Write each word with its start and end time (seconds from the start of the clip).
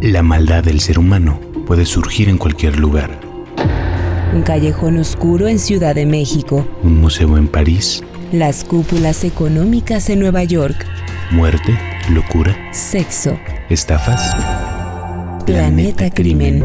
La 0.00 0.22
maldad 0.22 0.62
del 0.62 0.78
ser 0.78 0.96
humano 0.96 1.40
puede 1.66 1.84
surgir 1.84 2.28
en 2.28 2.38
cualquier 2.38 2.78
lugar. 2.78 3.18
Un 4.32 4.42
callejón 4.42 4.96
oscuro 4.96 5.48
en 5.48 5.58
Ciudad 5.58 5.96
de 5.96 6.06
México. 6.06 6.64
Un 6.84 7.00
museo 7.00 7.36
en 7.36 7.48
París. 7.48 8.04
Las 8.30 8.62
cúpulas 8.62 9.24
económicas 9.24 10.08
en 10.08 10.20
Nueva 10.20 10.44
York. 10.44 10.86
Muerte, 11.32 11.76
locura, 12.12 12.56
Sexo. 12.72 13.36
estafas. 13.70 14.36
Planeta 15.44 16.10
Crimen. 16.10 16.64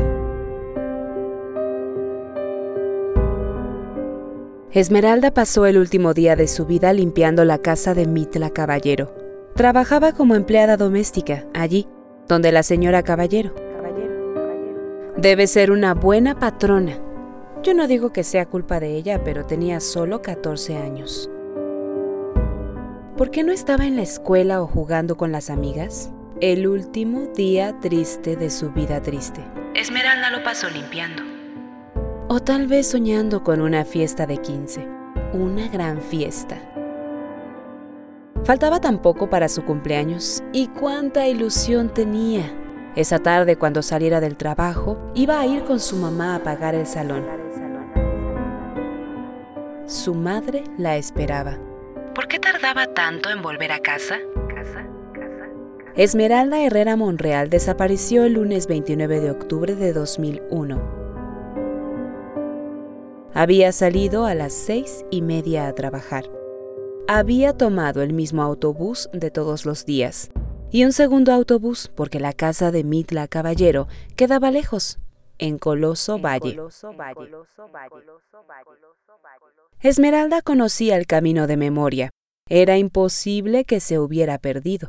Esmeralda 4.72 5.34
pasó 5.34 5.66
el 5.66 5.80
último 5.80 6.14
día 6.14 6.36
de 6.36 6.48
su 6.48 6.68
vida 6.68 6.94
limpiando 6.94 7.46
la 7.46 7.58
casa 7.58 7.96
de 7.96 8.06
Mitla 8.06 8.52
Caballero. 8.52 9.12
Trabajaba 9.56 10.12
como 10.14 10.36
empleada 10.36 10.78
doméstica 10.78 11.46
allí, 11.54 11.88
donde 12.28 12.52
la 12.52 12.64
señora 12.64 13.04
Caballero. 13.04 13.54
Debe 15.18 15.48
ser 15.48 15.72
una 15.72 15.94
buena 15.94 16.40
patrona. 16.40 16.99
Yo 17.62 17.73
no 17.73 17.88
digo 17.88 18.12
que 18.12 18.23
sea 18.23 18.46
culpa 18.46 18.80
de 18.80 18.96
ella, 18.96 19.23
pero 19.23 19.46
tenía 19.46 19.80
solo 19.80 20.22
14 20.22 20.77
años. 20.77 21.30
¿Por 23.16 23.30
qué 23.30 23.44
no 23.44 23.52
estaba 23.52 23.86
en 23.86 23.96
la 23.96 24.02
escuela 24.02 24.62
o 24.62 24.68
jugando 24.68 25.16
con 25.16 25.32
las 25.32 25.49
amigas? 25.49 26.12
El 26.41 26.68
último 26.68 27.27
día 27.36 27.80
triste 27.80 28.35
de 28.35 28.49
su 28.49 28.71
vida 28.71 29.02
triste. 29.02 29.41
Esmeralda 29.76 30.30
lo 30.32 30.44
pasó 30.44 30.70
limpiando. 30.70 31.24
O 32.27 32.40
tal 32.40 32.68
vez 32.68 32.88
soñando 32.88 33.44
con 33.44 33.62
una 33.62 33.85
fiesta 33.85 34.26
de 34.26 34.38
15. 34.38 34.88
Una 35.34 35.68
gran 35.68 36.02
fiesta. 36.02 36.73
Faltaba 38.46 38.82
tan 38.82 39.02
poco 39.02 39.30
para 39.30 39.48
su 39.48 39.64
cumpleaños 39.64 40.44
y 40.52 40.68
cuánta 40.68 41.28
ilusión 41.28 41.94
tenía. 41.94 42.54
Esa 42.94 43.20
tarde 43.20 43.56
cuando 43.56 43.82
saliera 43.82 44.20
del 44.20 44.36
trabajo, 44.36 45.00
iba 45.16 45.40
a 45.40 45.46
ir 45.46 45.64
con 45.64 45.80
su 45.80 45.96
mamá 45.96 46.35
a 46.35 46.44
pagar 46.44 46.76
el 46.76 46.85
salón. 46.85 47.26
Su 49.85 50.13
madre 50.13 50.66
la 50.77 50.98
esperaba. 50.98 51.58
¿Por 52.13 52.27
qué 52.27 52.38
tardaba 52.38 52.88
tanto 52.88 53.30
en 53.30 53.41
volver 53.41 53.72
a 53.72 53.80
casa? 53.80 54.20
Esmeralda 55.96 56.62
Herrera 56.62 56.96
Monreal 56.96 57.50
desapareció 57.50 58.26
el 58.26 58.34
lunes 58.34 58.68
29 58.68 59.22
de 59.22 59.32
octubre 59.32 59.76
de 59.76 59.94
2001. 59.94 60.82
Había 63.34 63.72
salido 63.72 64.25
a 64.25 64.35
las 64.35 64.53
seis 64.53 65.06
y 65.12 65.22
media 65.22 65.68
a 65.68 65.74
trabajar. 65.74 66.43
Había 67.07 67.51
tomado 67.51 68.01
el 68.01 68.13
mismo 68.13 68.44
autobús 68.44 69.09
de 69.12 69.29
todos 69.29 69.66
los 69.66 69.85
días 69.85 70.31
y 70.72 70.85
un 70.85 70.94
segundo 70.94 71.34
autobús 71.34 71.91
porque 71.94 72.22
la 72.22 72.31
casa 72.31 72.72
de 72.72 72.85
Mitla 72.85 73.28
Caballero 73.28 73.90
quedaba 74.16 74.51
lejos, 74.51 75.00
en 75.38 75.59
Coloso 75.59 76.18
Valle. 76.18 76.57
Esmeralda 79.81 80.41
conocía 80.41 80.95
el 80.95 81.06
camino 81.06 81.45
de 81.45 81.57
memoria. 81.57 82.09
Era 82.50 82.78
imposible 82.78 83.66
que 83.66 83.81
se 83.81 84.00
hubiera 84.00 84.38
perdido. 84.38 84.88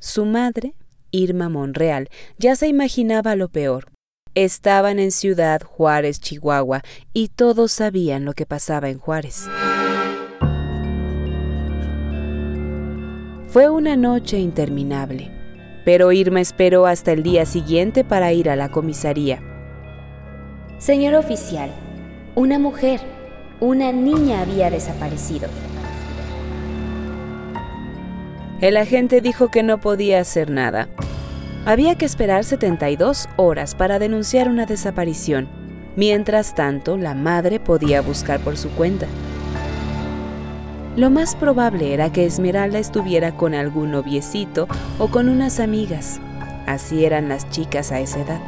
Su 0.00 0.24
madre, 0.24 0.74
Irma 1.10 1.50
Monreal, 1.50 2.08
ya 2.38 2.56
se 2.56 2.68
imaginaba 2.68 3.36
lo 3.36 3.50
peor. 3.50 3.92
Estaban 4.34 4.98
en 4.98 5.12
Ciudad 5.12 5.62
Juárez, 5.62 6.20
Chihuahua, 6.20 6.82
y 7.12 7.28
todos 7.28 7.70
sabían 7.70 8.24
lo 8.24 8.32
que 8.32 8.46
pasaba 8.46 8.88
en 8.88 8.98
Juárez. 8.98 9.46
Fue 13.54 13.70
una 13.70 13.94
noche 13.94 14.40
interminable, 14.40 15.30
pero 15.84 16.10
Irma 16.10 16.40
esperó 16.40 16.86
hasta 16.86 17.12
el 17.12 17.22
día 17.22 17.46
siguiente 17.46 18.02
para 18.02 18.32
ir 18.32 18.50
a 18.50 18.56
la 18.56 18.68
comisaría. 18.68 19.38
Señor 20.78 21.14
oficial, 21.14 21.70
una 22.34 22.58
mujer, 22.58 22.98
una 23.60 23.92
niña 23.92 24.40
había 24.40 24.70
desaparecido. 24.70 25.46
El 28.60 28.76
agente 28.76 29.20
dijo 29.20 29.52
que 29.52 29.62
no 29.62 29.78
podía 29.78 30.18
hacer 30.18 30.50
nada. 30.50 30.88
Había 31.64 31.94
que 31.94 32.06
esperar 32.06 32.42
72 32.42 33.28
horas 33.36 33.76
para 33.76 34.00
denunciar 34.00 34.48
una 34.48 34.66
desaparición. 34.66 35.48
Mientras 35.94 36.56
tanto, 36.56 36.96
la 36.96 37.14
madre 37.14 37.60
podía 37.60 38.00
buscar 38.00 38.40
por 38.40 38.56
su 38.56 38.70
cuenta. 38.70 39.06
Lo 40.96 41.10
más 41.10 41.34
probable 41.34 41.92
era 41.92 42.12
que 42.12 42.24
Esmeralda 42.24 42.78
estuviera 42.78 43.34
con 43.34 43.52
algún 43.52 43.90
noviecito 43.90 44.68
o 44.98 45.08
con 45.08 45.28
unas 45.28 45.58
amigas. 45.58 46.20
Así 46.66 47.04
eran 47.04 47.28
las 47.28 47.50
chicas 47.50 47.90
a 47.90 47.98
esa 47.98 48.20
edad. 48.20 48.40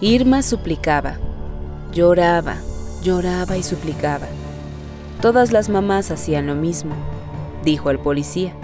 Irma 0.00 0.40
suplicaba, 0.40 1.18
lloraba, 1.92 2.56
lloraba 3.02 3.58
y 3.58 3.62
suplicaba. 3.62 4.26
Todas 5.20 5.52
las 5.52 5.68
mamás 5.68 6.10
hacían 6.10 6.46
lo 6.46 6.54
mismo, 6.54 6.94
dijo 7.64 7.90
el 7.90 7.98
policía. 7.98 8.54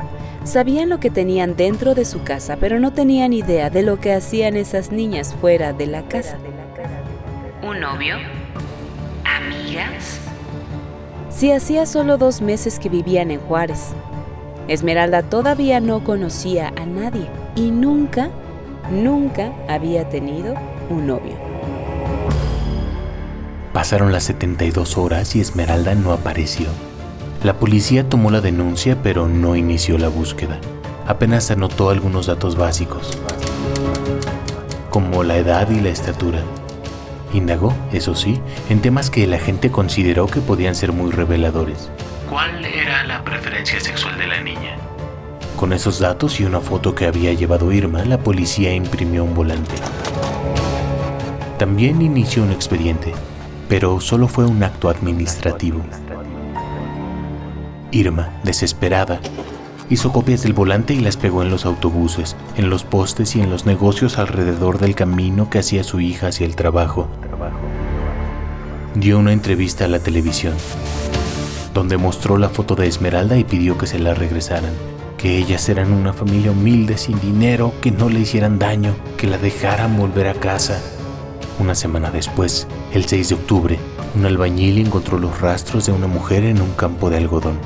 Sabían 0.44 0.88
lo 0.88 0.98
que 0.98 1.10
tenían 1.10 1.56
dentro 1.56 1.94
de 1.94 2.06
su 2.06 2.22
casa, 2.22 2.56
pero 2.58 2.80
no 2.80 2.94
tenían 2.94 3.34
idea 3.34 3.68
de 3.68 3.82
lo 3.82 4.00
que 4.00 4.14
hacían 4.14 4.56
esas 4.56 4.90
niñas 4.92 5.34
fuera 5.38 5.74
de 5.74 5.86
la 5.86 6.08
casa. 6.08 6.38
¿Un 7.62 7.80
novio? 7.80 8.16
¿Amigas? 9.24 10.19
Si 11.40 11.52
hacía 11.52 11.86
solo 11.86 12.18
dos 12.18 12.42
meses 12.42 12.78
que 12.78 12.90
vivían 12.90 13.30
en 13.30 13.40
Juárez. 13.40 13.94
Esmeralda 14.68 15.22
todavía 15.22 15.80
no 15.80 16.04
conocía 16.04 16.70
a 16.76 16.84
nadie 16.84 17.30
y 17.56 17.70
nunca, 17.70 18.28
nunca 18.90 19.50
había 19.66 20.06
tenido 20.10 20.54
un 20.90 21.06
novio. 21.06 21.32
Pasaron 23.72 24.12
las 24.12 24.24
72 24.24 24.98
horas 24.98 25.34
y 25.34 25.40
Esmeralda 25.40 25.94
no 25.94 26.12
apareció. 26.12 26.66
La 27.42 27.58
policía 27.58 28.06
tomó 28.06 28.30
la 28.30 28.42
denuncia 28.42 28.98
pero 29.02 29.26
no 29.26 29.56
inició 29.56 29.96
la 29.96 30.08
búsqueda. 30.08 30.58
Apenas 31.06 31.50
anotó 31.50 31.88
algunos 31.88 32.26
datos 32.26 32.54
básicos, 32.54 33.16
como 34.90 35.24
la 35.24 35.38
edad 35.38 35.70
y 35.70 35.80
la 35.80 35.88
estatura. 35.88 36.42
Indagó, 37.32 37.74
eso 37.92 38.14
sí, 38.14 38.40
en 38.68 38.80
temas 38.80 39.10
que 39.10 39.26
la 39.26 39.38
gente 39.38 39.70
consideró 39.70 40.26
que 40.26 40.40
podían 40.40 40.74
ser 40.74 40.92
muy 40.92 41.12
reveladores. 41.12 41.90
¿Cuál 42.28 42.64
era 42.64 43.04
la 43.04 43.22
preferencia 43.22 43.80
sexual 43.80 44.18
de 44.18 44.26
la 44.26 44.40
niña? 44.40 44.76
Con 45.56 45.72
esos 45.72 45.98
datos 45.98 46.40
y 46.40 46.44
una 46.44 46.60
foto 46.60 46.94
que 46.94 47.06
había 47.06 47.32
llevado 47.32 47.70
Irma, 47.70 48.04
la 48.04 48.18
policía 48.18 48.74
imprimió 48.74 49.24
un 49.24 49.34
volante. 49.34 49.74
También 51.58 52.00
inició 52.00 52.42
un 52.42 52.50
expediente, 52.50 53.12
pero 53.68 54.00
solo 54.00 54.26
fue 54.26 54.46
un 54.46 54.62
acto 54.62 54.88
administrativo. 54.88 55.82
Irma, 57.92 58.30
desesperada, 58.42 59.20
hizo 59.90 60.12
copias 60.12 60.42
del 60.42 60.54
volante 60.54 60.94
y 60.94 61.00
las 61.00 61.16
pegó 61.16 61.42
en 61.42 61.50
los 61.50 61.66
autobuses, 61.66 62.36
en 62.56 62.70
los 62.70 62.84
postes 62.84 63.36
y 63.36 63.40
en 63.40 63.50
los 63.50 63.66
negocios 63.66 64.18
alrededor 64.18 64.78
del 64.78 64.94
camino 64.94 65.50
que 65.50 65.58
hacía 65.58 65.84
su 65.84 66.00
hija 66.00 66.28
hacia 66.28 66.46
el 66.46 66.56
trabajo. 66.56 67.08
Dio 68.94 69.20
una 69.20 69.32
entrevista 69.32 69.84
a 69.84 69.88
la 69.88 70.00
televisión, 70.00 70.54
donde 71.72 71.96
mostró 71.96 72.38
la 72.38 72.48
foto 72.48 72.74
de 72.74 72.88
Esmeralda 72.88 73.36
y 73.38 73.44
pidió 73.44 73.78
que 73.78 73.86
se 73.86 74.00
la 74.00 74.14
regresaran, 74.14 74.72
que 75.16 75.38
ellas 75.38 75.68
eran 75.68 75.92
una 75.92 76.12
familia 76.12 76.50
humilde 76.50 76.98
sin 76.98 77.20
dinero, 77.20 77.72
que 77.80 77.92
no 77.92 78.08
le 78.08 78.18
hicieran 78.18 78.58
daño, 78.58 78.96
que 79.16 79.28
la 79.28 79.38
dejaran 79.38 79.96
volver 79.96 80.26
a 80.26 80.34
casa. 80.34 80.82
Una 81.60 81.76
semana 81.76 82.10
después, 82.10 82.66
el 82.92 83.04
6 83.04 83.28
de 83.28 83.34
octubre, 83.36 83.78
un 84.16 84.26
albañil 84.26 84.78
encontró 84.78 85.20
los 85.20 85.40
rastros 85.40 85.86
de 85.86 85.92
una 85.92 86.08
mujer 86.08 86.42
en 86.42 86.60
un 86.60 86.72
campo 86.72 87.10
de 87.10 87.18
algodón. 87.18 87.60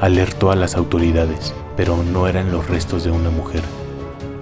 Alertó 0.00 0.50
a 0.50 0.56
las 0.56 0.76
autoridades, 0.76 1.54
pero 1.74 2.02
no 2.02 2.28
eran 2.28 2.52
los 2.52 2.68
restos 2.68 3.02
de 3.02 3.10
una 3.10 3.30
mujer, 3.30 3.62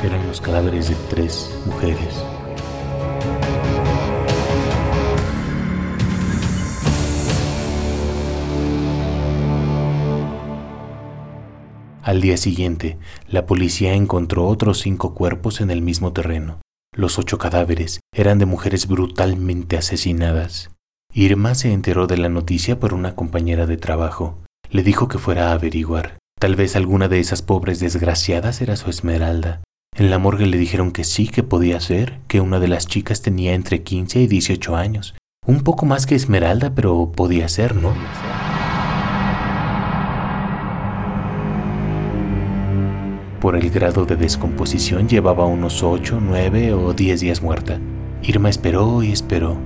eran 0.02 0.26
los 0.26 0.40
cadáveres 0.40 0.88
de 0.88 0.96
tres 1.08 1.48
mujeres. 1.64 2.24
Al 12.04 12.20
día 12.20 12.36
siguiente, 12.36 12.98
la 13.28 13.46
policía 13.46 13.94
encontró 13.94 14.46
otros 14.46 14.80
cinco 14.80 15.14
cuerpos 15.14 15.62
en 15.62 15.70
el 15.70 15.80
mismo 15.80 16.12
terreno. 16.12 16.60
Los 16.94 17.18
ocho 17.18 17.38
cadáveres 17.38 18.00
eran 18.14 18.38
de 18.38 18.44
mujeres 18.44 18.86
brutalmente 18.86 19.78
asesinadas. 19.78 20.70
Irma 21.14 21.54
se 21.54 21.72
enteró 21.72 22.06
de 22.06 22.18
la 22.18 22.28
noticia 22.28 22.78
por 22.78 22.92
una 22.92 23.14
compañera 23.14 23.64
de 23.64 23.78
trabajo. 23.78 24.36
Le 24.68 24.82
dijo 24.82 25.08
que 25.08 25.16
fuera 25.16 25.48
a 25.48 25.52
averiguar. 25.52 26.18
Tal 26.38 26.56
vez 26.56 26.76
alguna 26.76 27.08
de 27.08 27.20
esas 27.20 27.40
pobres 27.40 27.80
desgraciadas 27.80 28.60
era 28.60 28.76
su 28.76 28.90
esmeralda. 28.90 29.62
En 29.96 30.10
la 30.10 30.18
morgue 30.18 30.44
le 30.44 30.58
dijeron 30.58 30.92
que 30.92 31.04
sí, 31.04 31.28
que 31.28 31.42
podía 31.42 31.80
ser, 31.80 32.20
que 32.28 32.42
una 32.42 32.60
de 32.60 32.68
las 32.68 32.86
chicas 32.86 33.22
tenía 33.22 33.54
entre 33.54 33.82
15 33.82 34.20
y 34.20 34.26
18 34.26 34.76
años. 34.76 35.14
Un 35.46 35.62
poco 35.62 35.86
más 35.86 36.04
que 36.04 36.16
esmeralda, 36.16 36.74
pero 36.74 37.12
podía 37.12 37.48
ser, 37.48 37.74
¿no? 37.74 37.94
Por 43.44 43.56
el 43.56 43.68
grado 43.68 44.06
de 44.06 44.16
descomposición 44.16 45.06
llevaba 45.06 45.44
unos 45.44 45.82
8, 45.82 46.18
9 46.18 46.72
o 46.72 46.94
10 46.94 47.20
días 47.20 47.42
muerta. 47.42 47.78
Irma 48.22 48.48
esperó 48.48 49.02
y 49.02 49.12
esperó. 49.12 49.58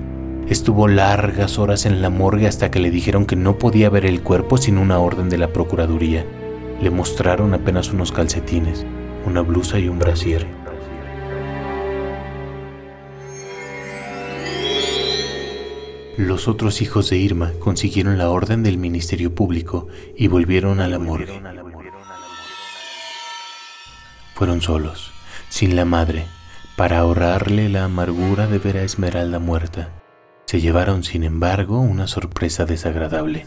Estuvo 0.49 0.89
largas 0.89 1.57
horas 1.57 1.85
en 1.85 2.01
la 2.01 2.09
morgue 2.09 2.45
hasta 2.45 2.71
que 2.71 2.81
le 2.81 2.91
dijeron 2.91 3.25
que 3.25 3.37
no 3.37 3.57
podía 3.57 3.89
ver 3.89 4.05
el 4.05 4.21
cuerpo 4.21 4.57
sin 4.57 4.77
una 4.77 4.99
orden 4.99 5.29
de 5.29 5.37
la 5.37 5.53
Procuraduría. 5.53 6.25
Le 6.81 6.89
mostraron 6.89 7.53
apenas 7.53 7.93
unos 7.93 8.11
calcetines, 8.11 8.85
una 9.25 9.39
blusa 9.39 9.79
y 9.79 9.87
un 9.87 9.97
brasier. 9.97 10.45
Los 16.17 16.49
otros 16.49 16.81
hijos 16.81 17.09
de 17.11 17.17
Irma 17.17 17.53
consiguieron 17.59 18.17
la 18.17 18.29
orden 18.29 18.61
del 18.61 18.77
Ministerio 18.77 19.33
Público 19.33 19.87
y 20.17 20.27
volvieron 20.27 20.81
a 20.81 20.89
la 20.89 20.99
morgue. 20.99 21.68
Fueron 24.39 24.61
solos, 24.61 25.11
sin 25.49 25.75
la 25.75 25.83
madre, 25.83 26.25
para 26.77 26.99
ahorrarle 26.99 27.67
la 27.67 27.83
amargura 27.83 28.47
de 28.47 28.57
ver 28.57 28.77
a 28.77 28.83
Esmeralda 28.83 29.37
muerta. 29.37 29.89
Se 30.45 30.61
llevaron, 30.61 31.03
sin 31.03 31.25
embargo, 31.25 31.81
una 31.81 32.07
sorpresa 32.07 32.63
desagradable. 32.63 33.45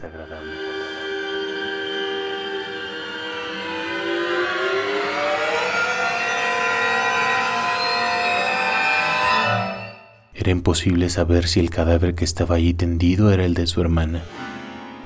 Era 10.34 10.50
imposible 10.50 11.08
saber 11.08 11.48
si 11.48 11.60
el 11.60 11.70
cadáver 11.70 12.14
que 12.14 12.26
estaba 12.26 12.56
allí 12.56 12.74
tendido 12.74 13.32
era 13.32 13.46
el 13.46 13.54
de 13.54 13.66
su 13.66 13.80
hermana. 13.80 14.24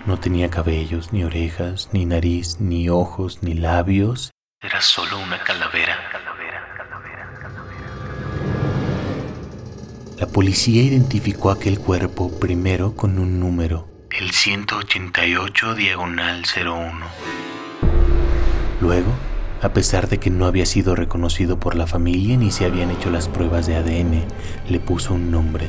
No 0.05 0.19
tenía 0.19 0.51
cabellos, 0.51 1.13
ni 1.13 1.23
orejas, 1.23 1.91
ni 1.93 2.07
nariz, 2.07 2.57
ni 2.59 2.89
ojos, 2.89 3.45
ni 3.45 3.55
labios. 3.55 4.33
Era 4.67 4.81
solo 4.81 5.21
una 5.21 5.39
calavera. 5.39 5.97
La 10.19 10.27
policía 10.27 10.83
identificó 10.83 11.53
aquel 11.53 11.79
cuerpo 11.79 12.37
primero 12.41 12.97
con 12.97 13.21
un 13.21 13.39
número, 13.39 13.87
el 14.11 14.33
188 14.33 15.77
diagonal 15.77 16.43
01. 16.43 17.07
Luego, 18.81 19.13
a 19.63 19.69
pesar 19.69 20.09
de 20.09 20.19
que 20.19 20.31
no 20.31 20.47
había 20.47 20.67
sido 20.67 20.97
reconocido 20.97 21.61
por 21.61 21.77
la 21.77 21.87
familia 21.87 22.37
ni 22.37 22.51
se 22.51 22.65
habían 22.65 22.91
hecho 22.91 23.09
las 23.11 23.29
pruebas 23.29 23.69
de 23.69 23.77
ADN, 23.77 24.25
le 24.69 24.81
puso 24.81 25.15
un 25.15 25.31
nombre, 25.31 25.69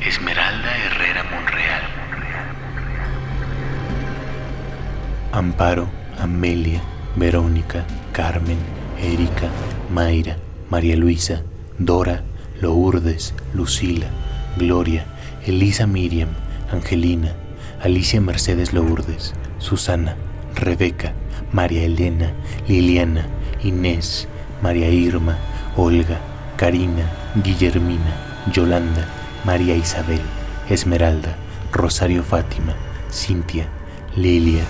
Esmeralda 0.00 0.76
Herrera 0.76 1.22
Monreal. 1.22 1.82
Amparo, 5.30 5.88
Amelia, 6.18 6.82
Verónica, 7.16 7.84
Carmen, 8.12 8.58
Erika, 9.00 9.48
Mayra, 9.92 10.36
María 10.70 10.96
Luisa, 10.96 11.42
Dora, 11.78 12.22
Lourdes, 12.60 13.34
Lucila, 13.54 14.06
Gloria, 14.56 15.04
Elisa 15.46 15.86
Miriam, 15.86 16.28
Angelina, 16.72 17.34
Alicia 17.82 18.20
Mercedes 18.20 18.72
Lourdes, 18.72 19.34
Susana, 19.58 20.16
Rebeca, 20.54 21.12
María 21.52 21.84
Elena, 21.84 22.32
Liliana, 22.66 23.26
Inés, 23.62 24.26
María 24.62 24.88
Irma, 24.88 25.36
Olga, 25.76 26.20
Karina, 26.56 27.10
Guillermina, 27.42 28.16
Yolanda, 28.52 29.06
María 29.44 29.76
Isabel, 29.76 30.20
Esmeralda, 30.68 31.36
Rosario 31.72 32.22
Fátima, 32.22 32.74
Cintia, 33.10 33.66
Lilia, 34.16 34.64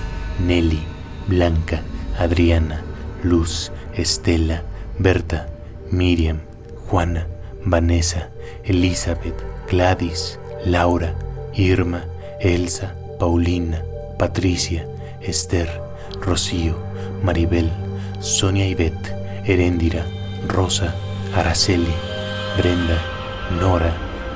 Nelly, 0.44 0.82
Blanca, 1.28 1.82
Adriana, 2.18 2.82
Luz, 3.22 3.72
Estela, 3.94 4.62
Berta, 4.98 5.46
Miriam, 5.90 6.40
Juana, 6.88 7.26
Vanessa, 7.64 8.30
Elizabeth, 8.64 9.34
Gladys, 9.70 10.38
Laura, 10.64 11.14
Irma, 11.54 12.04
Elsa, 12.40 12.94
Paulina, 13.18 13.82
Patricia, 14.18 14.86
Esther, 15.22 15.68
Rocío, 16.20 16.76
Maribel, 17.22 17.70
Sonia 18.20 18.66
Ivette, 18.66 19.14
Heréndira, 19.44 20.04
Rosa, 20.48 20.94
Araceli, 21.34 21.94
Brenda, 22.56 23.00
Nora, 23.60 23.92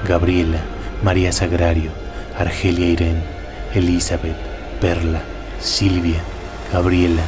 Gabriela, 0.06 0.60
María 1.02 1.32
Sagrario, 1.32 1.90
Argelia 2.38 2.86
Irene, 2.86 3.22
Elizabeth, 3.74 4.36
Perla, 4.80 5.22
Silvia, 5.60 6.20
Gabriela, 6.72 7.22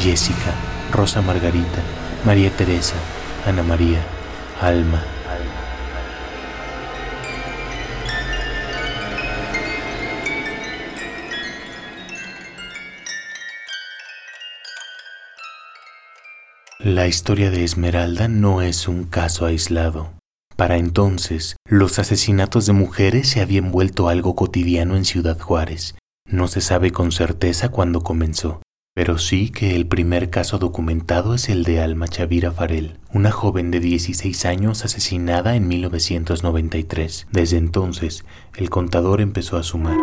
Jessica, 0.00 0.54
Rosa 0.92 1.22
Margarita, 1.22 1.82
María 2.24 2.50
Teresa, 2.50 2.96
Ana 3.46 3.62
María, 3.62 4.00
Alma, 4.60 5.02
La 16.84 17.06
historia 17.06 17.52
de 17.52 17.62
Esmeralda 17.62 18.26
no 18.26 18.60
es 18.60 18.88
un 18.88 19.04
caso 19.04 19.46
aislado. 19.46 20.10
Para 20.56 20.78
entonces, 20.78 21.56
los 21.64 22.00
asesinatos 22.00 22.66
de 22.66 22.72
mujeres 22.72 23.28
se 23.28 23.40
habían 23.40 23.70
vuelto 23.70 24.08
algo 24.08 24.34
cotidiano 24.34 24.96
en 24.96 25.04
Ciudad 25.04 25.38
Juárez. 25.38 25.94
No 26.26 26.48
se 26.48 26.60
sabe 26.60 26.90
con 26.90 27.12
certeza 27.12 27.68
cuándo 27.68 28.02
comenzó, 28.02 28.62
pero 28.94 29.16
sí 29.16 29.50
que 29.50 29.74
el 29.74 29.86
primer 29.86 30.28
caso 30.28 30.58
documentado 30.58 31.34
es 31.34 31.48
el 31.48 31.64
de 31.64 31.80
Alma 31.80 32.08
Chavira 32.08 32.52
Farel, 32.52 32.98
una 33.12 33.30
joven 33.30 33.70
de 33.70 33.80
16 33.80 34.44
años 34.44 34.84
asesinada 34.84 35.56
en 35.56 35.66
1993. 35.66 37.26
Desde 37.30 37.56
entonces, 37.56 38.24
el 38.54 38.68
contador 38.68 39.20
empezó 39.20 39.56
a 39.56 39.62
sumar. 39.62 39.96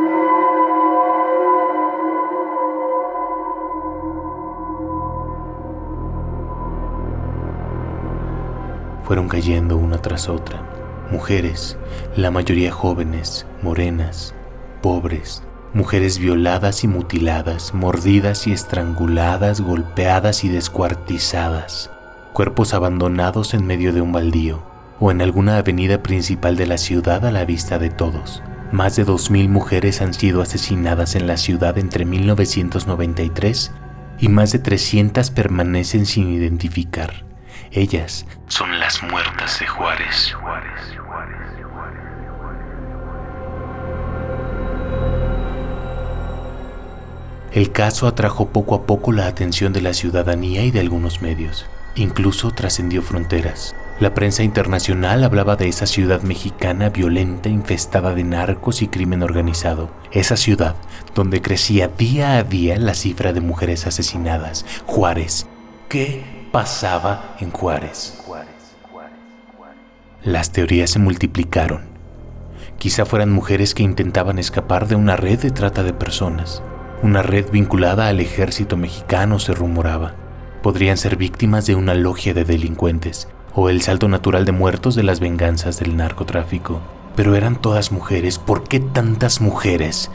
fueron 9.10 9.28
cayendo 9.28 9.76
una 9.76 9.98
tras 10.04 10.30
otra. 10.30 10.62
Mujeres, 11.10 11.80
la 12.16 12.30
mayoría 12.30 12.72
jóvenes, 12.72 13.48
morenas, 13.64 14.36
pobres, 14.84 15.42
mujeres 15.74 16.18
violadas 16.18 16.84
y 16.84 16.88
mutiladas, 16.88 17.74
mordidas 17.74 18.48
y 18.48 18.52
estranguladas, 18.52 19.62
golpeadas 19.62 20.44
y 20.44 20.50
descuartizadas, 20.50 21.92
cuerpos 22.34 22.74
abandonados 22.74 23.54
en 23.54 23.66
medio 23.66 23.94
de 23.94 24.02
un 24.02 24.12
baldío 24.12 24.64
o 25.00 25.12
en 25.12 25.22
alguna 25.22 25.58
avenida 25.58 26.04
principal 26.04 26.56
de 26.56 26.68
la 26.68 26.78
ciudad 26.78 27.26
a 27.26 27.32
la 27.32 27.46
vista 27.46 27.80
de 27.80 27.90
todos. 27.90 28.42
Más 28.72 28.96
de 28.96 29.06
2.000 29.06 29.50
mujeres 29.50 30.02
han 30.02 30.14
sido 30.14 30.42
asesinadas 30.42 31.16
en 31.16 31.26
la 31.26 31.38
ciudad 31.38 31.78
entre 31.78 32.06
1993 32.06 33.72
y 34.20 34.28
más 34.28 34.52
de 34.52 34.60
300 34.60 35.32
permanecen 35.32 36.06
sin 36.06 36.30
identificar. 36.30 37.26
Ellas 37.72 38.26
son 38.48 38.80
las 38.80 39.02
muertas 39.04 39.60
de 39.60 39.68
Juárez. 39.68 40.36
El 47.52 47.72
caso 47.72 48.08
atrajo 48.08 48.50
poco 48.50 48.76
a 48.76 48.84
poco 48.84 49.12
la 49.12 49.28
atención 49.28 49.74
de 49.74 49.82
la 49.82 49.94
ciudadanía 49.94 50.64
y 50.64 50.72
de 50.72 50.80
algunos 50.80 51.22
medios. 51.22 51.66
Incluso 51.96 52.52
trascendió 52.52 53.02
fronteras. 53.02 53.76
La 54.00 54.14
prensa 54.14 54.44
internacional 54.44 55.24
hablaba 55.24 55.56
de 55.56 55.68
esa 55.68 55.86
ciudad 55.86 56.22
mexicana 56.22 56.90
violenta, 56.90 57.50
infestada 57.50 58.14
de 58.14 58.24
narcos 58.24 58.82
y 58.82 58.88
crimen 58.88 59.24
organizado. 59.24 59.90
Esa 60.12 60.38
ciudad 60.38 60.76
donde 61.16 61.42
crecía 61.42 61.88
día 61.88 62.38
a 62.38 62.44
día 62.44 62.78
la 62.78 62.94
cifra 62.94 63.34
de 63.34 63.42
mujeres 63.42 63.88
asesinadas. 63.88 64.66
Juárez. 64.86 65.48
¿Qué 65.90 66.40
pasaba 66.52 67.36
en 67.40 67.52
Juárez. 67.52 68.16
Las 70.24 70.52
teorías 70.52 70.90
se 70.92 71.00
multiplicaron. 71.00 71.84
Quizá 72.78 73.06
fueran 73.06 73.32
mujeres 73.32 73.74
que 73.74 73.84
intentaban 73.84 74.38
escapar 74.38 74.88
de 74.88 74.96
una 74.96 75.16
red 75.16 75.40
de 75.40 75.52
trata 75.52 75.84
de 75.84 75.94
personas. 75.94 76.62
Una 77.02 77.22
red 77.22 77.50
vinculada 77.50 78.10
al 78.10 78.20
ejército 78.20 78.76
mexicano 78.76 79.40
se 79.40 79.54
rumoraba. 79.54 80.16
Podrían 80.62 80.98
ser 80.98 81.16
víctimas 81.16 81.66
de 81.66 81.76
una 81.76 81.94
logia 81.94 82.34
de 82.34 82.44
delincuentes 82.44 83.30
o 83.56 83.70
el 83.70 83.82
salto 83.82 84.10
natural 84.10 84.44
de 84.44 84.52
muertos 84.52 84.96
de 84.96 85.04
las 85.04 85.22
venganzas 85.22 85.80
del 85.80 85.96
narcotráfico. 85.96 86.82
Pero 87.16 87.36
eran 87.36 87.56
todas 87.56 87.94
mujeres. 87.94 88.38
¿Por 88.38 88.64
qué 88.64 88.82
tantas 88.82 89.40
mujeres? 89.40 90.12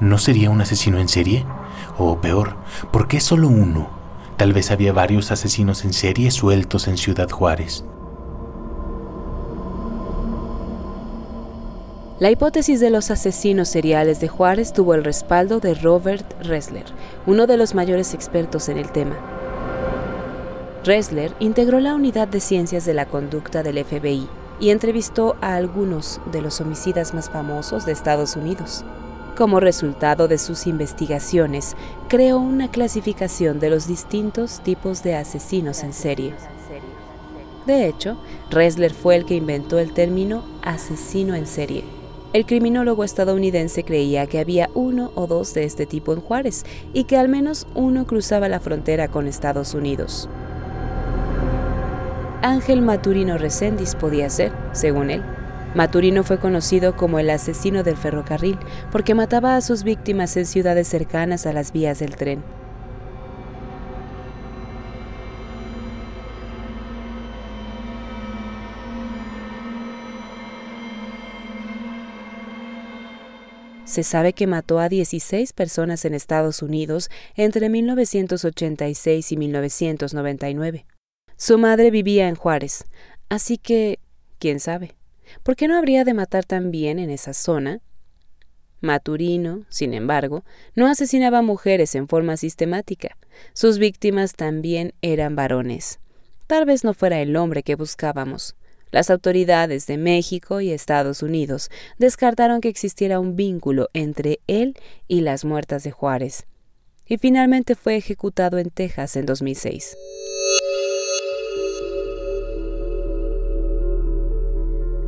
¿No 0.00 0.16
sería 0.16 0.48
un 0.48 0.62
asesino 0.62 0.98
en 0.98 1.08
serie? 1.08 1.44
O 1.98 2.22
peor, 2.22 2.56
¿por 2.90 3.08
qué 3.08 3.20
solo 3.20 3.48
uno? 3.48 3.90
Tal 4.38 4.54
vez 4.54 4.70
había 4.70 4.94
varios 4.94 5.32
asesinos 5.32 5.84
en 5.84 5.92
serie 5.92 6.30
sueltos 6.30 6.88
en 6.88 6.96
Ciudad 6.96 7.28
Juárez. 7.28 7.84
La 12.22 12.30
hipótesis 12.30 12.78
de 12.78 12.88
los 12.88 13.10
asesinos 13.10 13.68
seriales 13.68 14.20
de 14.20 14.28
Juárez 14.28 14.72
tuvo 14.72 14.94
el 14.94 15.02
respaldo 15.02 15.58
de 15.58 15.74
Robert 15.74 16.40
Ressler, 16.40 16.84
uno 17.26 17.48
de 17.48 17.56
los 17.56 17.74
mayores 17.74 18.14
expertos 18.14 18.68
en 18.68 18.78
el 18.78 18.92
tema. 18.92 19.16
Ressler 20.84 21.34
integró 21.40 21.80
la 21.80 21.96
unidad 21.96 22.28
de 22.28 22.38
ciencias 22.38 22.84
de 22.84 22.94
la 22.94 23.06
conducta 23.06 23.64
del 23.64 23.84
FBI 23.84 24.28
y 24.60 24.70
entrevistó 24.70 25.34
a 25.40 25.56
algunos 25.56 26.20
de 26.30 26.42
los 26.42 26.60
homicidas 26.60 27.12
más 27.12 27.28
famosos 27.28 27.86
de 27.86 27.90
Estados 27.90 28.36
Unidos. 28.36 28.84
Como 29.36 29.58
resultado 29.58 30.28
de 30.28 30.38
sus 30.38 30.68
investigaciones, 30.68 31.74
creó 32.06 32.38
una 32.38 32.70
clasificación 32.70 33.58
de 33.58 33.68
los 33.70 33.88
distintos 33.88 34.60
tipos 34.62 35.02
de 35.02 35.16
asesinos 35.16 35.82
en 35.82 35.92
serie. 35.92 36.34
De 37.66 37.88
hecho, 37.88 38.16
Ressler 38.48 38.94
fue 38.94 39.16
el 39.16 39.24
que 39.24 39.34
inventó 39.34 39.80
el 39.80 39.92
término 39.92 40.44
asesino 40.62 41.34
en 41.34 41.48
serie. 41.48 42.01
El 42.32 42.46
criminólogo 42.46 43.04
estadounidense 43.04 43.84
creía 43.84 44.26
que 44.26 44.38
había 44.38 44.70
uno 44.72 45.12
o 45.14 45.26
dos 45.26 45.52
de 45.52 45.64
este 45.64 45.84
tipo 45.84 46.14
en 46.14 46.20
Juárez 46.22 46.64
y 46.94 47.04
que 47.04 47.18
al 47.18 47.28
menos 47.28 47.66
uno 47.74 48.06
cruzaba 48.06 48.48
la 48.48 48.58
frontera 48.58 49.08
con 49.08 49.26
Estados 49.28 49.74
Unidos. 49.74 50.30
Ángel 52.40 52.80
Maturino 52.80 53.36
Reséndiz 53.36 53.94
podía 53.94 54.30
ser, 54.30 54.50
según 54.72 55.10
él. 55.10 55.22
Maturino 55.74 56.24
fue 56.24 56.38
conocido 56.38 56.96
como 56.96 57.18
el 57.18 57.28
asesino 57.28 57.82
del 57.82 57.96
ferrocarril 57.98 58.58
porque 58.90 59.14
mataba 59.14 59.56
a 59.56 59.60
sus 59.60 59.84
víctimas 59.84 60.34
en 60.38 60.46
ciudades 60.46 60.88
cercanas 60.88 61.44
a 61.44 61.52
las 61.52 61.72
vías 61.72 61.98
del 61.98 62.16
tren. 62.16 62.42
Se 73.92 74.04
sabe 74.04 74.32
que 74.32 74.46
mató 74.46 74.78
a 74.78 74.88
16 74.88 75.52
personas 75.52 76.06
en 76.06 76.14
Estados 76.14 76.62
Unidos 76.62 77.10
entre 77.36 77.68
1986 77.68 79.32
y 79.32 79.36
1999. 79.36 80.86
Su 81.36 81.58
madre 81.58 81.90
vivía 81.90 82.26
en 82.26 82.34
Juárez, 82.34 82.86
así 83.28 83.58
que, 83.58 83.98
quién 84.38 84.60
sabe, 84.60 84.94
¿por 85.42 85.56
qué 85.56 85.68
no 85.68 85.76
habría 85.76 86.04
de 86.04 86.14
matar 86.14 86.46
también 86.46 86.98
en 86.98 87.10
esa 87.10 87.34
zona? 87.34 87.82
Maturino, 88.80 89.66
sin 89.68 89.92
embargo, 89.92 90.42
no 90.74 90.86
asesinaba 90.86 91.42
mujeres 91.42 91.94
en 91.94 92.08
forma 92.08 92.38
sistemática. 92.38 93.18
Sus 93.52 93.76
víctimas 93.76 94.36
también 94.36 94.94
eran 95.02 95.36
varones. 95.36 96.00
Tal 96.46 96.64
vez 96.64 96.82
no 96.82 96.94
fuera 96.94 97.20
el 97.20 97.36
hombre 97.36 97.62
que 97.62 97.74
buscábamos. 97.74 98.56
Las 98.92 99.08
autoridades 99.08 99.86
de 99.86 99.96
México 99.96 100.60
y 100.60 100.70
Estados 100.70 101.22
Unidos 101.22 101.70
descartaron 101.98 102.60
que 102.60 102.68
existiera 102.68 103.18
un 103.18 103.36
vínculo 103.36 103.88
entre 103.94 104.40
él 104.46 104.76
y 105.08 105.22
las 105.22 105.46
muertas 105.46 105.82
de 105.82 105.90
Juárez, 105.90 106.46
y 107.06 107.16
finalmente 107.16 107.74
fue 107.74 107.96
ejecutado 107.96 108.58
en 108.58 108.68
Texas 108.68 109.16
en 109.16 109.24
2006. 109.24 109.96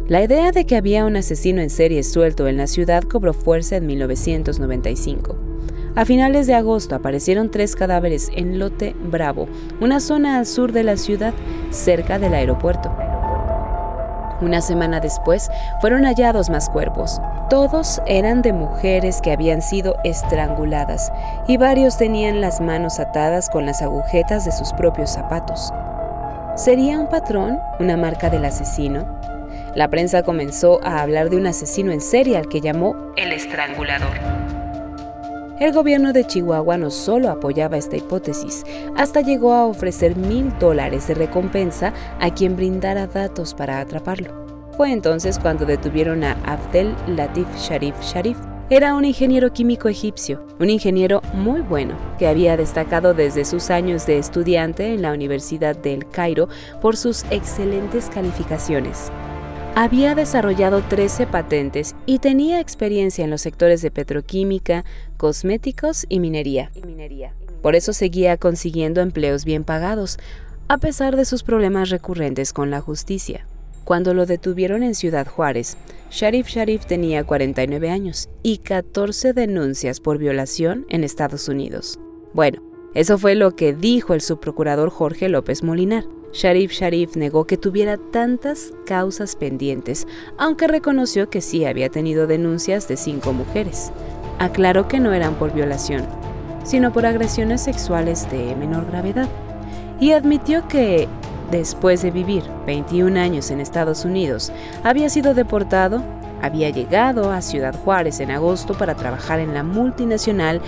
La 0.09 0.23
idea 0.23 0.51
de 0.51 0.65
que 0.65 0.77
había 0.77 1.05
un 1.05 1.17
asesino 1.17 1.61
en 1.61 1.71
serie 1.71 2.03
suelto 2.05 2.49
en 2.49 2.57
la 2.57 2.67
ciudad 2.67 3.03
cobró 3.03 3.35
fuerza 3.35 3.77
en 3.77 3.87
1995. 3.87 5.37
A 5.95 6.05
finales 6.07 6.47
de 6.47 6.55
agosto 6.55 6.95
aparecieron 6.95 7.51
tres 7.51 7.77
cadáveres 7.77 8.31
en 8.35 8.59
Lote 8.59 8.97
Bravo, 8.99 9.47
una 9.81 10.01
zona 10.01 10.39
al 10.39 10.47
sur 10.47 10.73
de 10.73 10.85
la 10.85 10.97
ciudad, 10.97 11.35
cerca 11.71 12.19
del 12.19 12.35
aeropuerto. 12.35 13.14
Una 14.45 14.61
semana 14.61 15.01
después 15.01 15.51
fueron 15.81 16.05
hallados 16.05 16.51
más 16.51 16.69
cuerpos. 16.69 17.19
Todos 17.49 18.03
eran 18.07 18.43
de 18.43 18.53
mujeres 18.53 19.23
que 19.23 19.33
habían 19.33 19.63
sido 19.63 19.97
estranguladas 20.05 21.11
y 21.49 21.57
varios 21.57 21.97
tenían 21.97 22.43
las 22.43 22.61
manos 22.61 23.01
atadas 23.01 23.49
con 23.49 23.65
las 23.65 23.81
agujetas 23.81 24.45
de 24.45 24.53
sus 24.53 24.75
propios 24.75 25.11
zapatos. 25.11 25.73
¿Sería 26.57 26.99
un 26.99 27.09
patrón, 27.09 27.59
una 27.81 27.97
marca 27.97 28.29
del 28.29 28.45
asesino? 28.45 29.07
La 29.75 29.89
prensa 29.89 30.23
comenzó 30.23 30.79
a 30.85 31.01
hablar 31.01 31.31
de 31.31 31.39
un 31.39 31.47
asesino 31.47 31.91
en 31.91 32.03
serie 32.03 32.37
al 32.37 32.47
que 32.47 32.61
llamó 32.61 32.95
el 33.17 33.33
estrangulador. 33.33 34.44
El 35.61 35.73
gobierno 35.73 36.13
de 36.13 36.27
Chihuahua 36.27 36.77
no 36.79 36.91
solo 36.91 37.31
apoyaba 37.31 37.77
esta 37.77 37.97
hipótesis, 37.97 38.65
hasta 38.97 39.21
llegó 39.21 39.53
a 39.53 39.67
ofrecer 39.67 40.17
mil 40.17 40.53
dólares 40.59 41.07
de 41.07 41.15
recompensa 41.15 41.93
a 42.21 42.35
quien 42.35 42.57
brindara 42.57 43.07
datos 43.07 43.55
para 43.55 43.79
atraparlo. 43.79 44.35
Fue 44.77 44.91
entonces 44.91 45.39
cuando 45.39 45.65
detuvieron 45.65 46.25
a 46.25 46.33
Abdel 46.45 46.93
Latif 47.07 47.47
Sharif 47.57 47.95
Sharif. 48.01 48.37
Era 48.69 48.97
un 48.97 49.05
ingeniero 49.05 49.53
químico 49.53 49.89
egipcio, 49.89 50.45
un 50.59 50.71
ingeniero 50.71 51.23
muy 51.35 51.61
bueno, 51.61 51.95
que 52.19 52.27
había 52.27 52.57
destacado 52.57 53.15
desde 53.15 53.45
sus 53.45 53.71
años 53.71 54.07
de 54.07 54.19
estudiante 54.19 54.93
en 54.93 55.03
la 55.03 55.13
Universidad 55.13 55.77
del 55.77 56.09
Cairo 56.09 56.49
por 56.81 56.97
sus 56.97 57.25
excelentes 57.31 58.07
calificaciones. 58.07 59.13
Había 59.77 60.15
desarrollado 60.15 60.83
13 60.83 61.27
patentes 61.27 61.97
y 62.07 62.21
tenía 62.21 62.61
experiencia 62.61 63.25
en 63.25 63.31
los 63.31 63.41
sectores 63.41 63.83
de 63.83 63.91
petroquímica, 63.91 64.85
cosméticos 65.17 66.07
y 66.09 66.21
minería. 66.21 66.71
Por 67.61 67.75
eso 67.75 67.93
seguía 67.93 68.37
consiguiendo 68.37 69.01
empleos 69.01 69.45
bien 69.45 69.65
pagados, 69.65 70.19
a 70.69 70.79
pesar 70.79 71.17
de 71.17 71.25
sus 71.25 71.43
problemas 71.43 71.91
recurrentes 71.91 72.53
con 72.53 72.71
la 72.71 72.81
justicia. 72.81 73.49
Cuando 73.85 74.15
lo 74.15 74.27
detuvieron 74.27 74.85
en 74.85 74.95
Ciudad 74.95 75.27
Juárez, 75.27 75.77
Sharif 76.09 76.47
Sharif 76.47 76.87
tenía 76.87 77.25
49 77.25 77.91
años 77.91 78.29
y 78.45 78.59
14 78.59 79.33
denuncias 79.33 79.99
por 79.99 80.19
violación 80.19 80.87
en 80.89 81.03
Estados 81.03 81.49
Unidos. 81.49 81.99
Bueno, 82.33 82.63
eso 82.95 83.19
fue 83.19 83.35
lo 83.35 83.57
que 83.57 83.75
dijo 83.75 84.15
el 84.15 84.21
subprocurador 84.21 84.91
Jorge 84.91 85.29
López 85.29 85.65
Molinar. 85.65 86.05
Sharif 86.35 86.73
Sharif 86.73 87.15
negó 87.15 87.47
que 87.47 87.57
tuviera 87.57 87.97
tantas 87.97 88.73
causas 88.87 89.37
pendientes, 89.37 90.09
aunque 90.37 90.67
reconoció 90.67 91.31
que 91.31 91.41
sí 91.41 91.65
había 91.65 91.91
tenido 91.91 92.27
denuncias 92.27 92.89
de 92.89 92.97
cinco 92.97 93.33
mujeres. 93.33 93.93
Aclaró 94.41 94.89
que 94.89 94.99
no 94.99 95.13
eran 95.13 95.37
por 95.37 95.53
violación, 95.53 96.05
sino 96.65 96.93
por 96.93 97.07
agresiones 97.07 97.61
sexuales 97.61 98.29
de 98.33 98.57
menor 98.57 98.85
gravedad, 98.87 99.29
y 100.01 100.11
admitió 100.11 100.67
que, 100.67 101.07
después 101.53 102.03
de 102.03 102.11
vivir 102.11 102.43
21 102.67 103.17
años 103.17 103.53
en 103.53 103.61
Estados 103.61 104.05
Unidos, 104.05 104.51
había 104.83 105.09
sido 105.11 105.35
deportado, 105.35 106.03
había 106.43 106.69
llegado 106.71 107.31
a 107.31 107.43
Ciudad 107.43 107.77
Juárez 107.85 108.19
en 108.19 108.33
agosto 108.33 108.75
para 108.75 108.97
trabajar 108.97 109.39
en 109.39 109.55
la 109.55 109.63
multinacional 109.63 110.61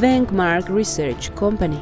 Bankmark 0.00 0.68
Research 0.68 1.32
Company 1.34 1.78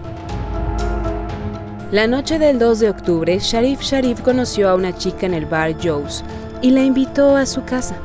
la 1.92 2.06
noche 2.06 2.38
del 2.38 2.60
2 2.60 2.78
de 2.78 2.90
octubre, 2.90 3.38
Sharif 3.40 3.80
Sharif 3.80 4.20
conoció 4.20 4.68
a 4.68 4.76
una 4.76 4.96
chica 4.96 5.26
en 5.26 5.34
el 5.34 5.44
bar 5.44 5.74
Joe's 5.82 6.22
y 6.62 6.70
la 6.70 6.84
invitó 6.84 7.34
a 7.34 7.46
su 7.46 7.64
casa. 7.64 7.96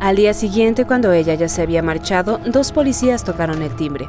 Al 0.00 0.16
día 0.16 0.34
siguiente, 0.34 0.84
cuando 0.84 1.12
ella 1.12 1.34
ya 1.34 1.48
se 1.48 1.62
había 1.62 1.80
marchado, 1.80 2.38
dos 2.38 2.72
policías 2.72 3.22
tocaron 3.22 3.62
el 3.62 3.74
timbre. 3.76 4.08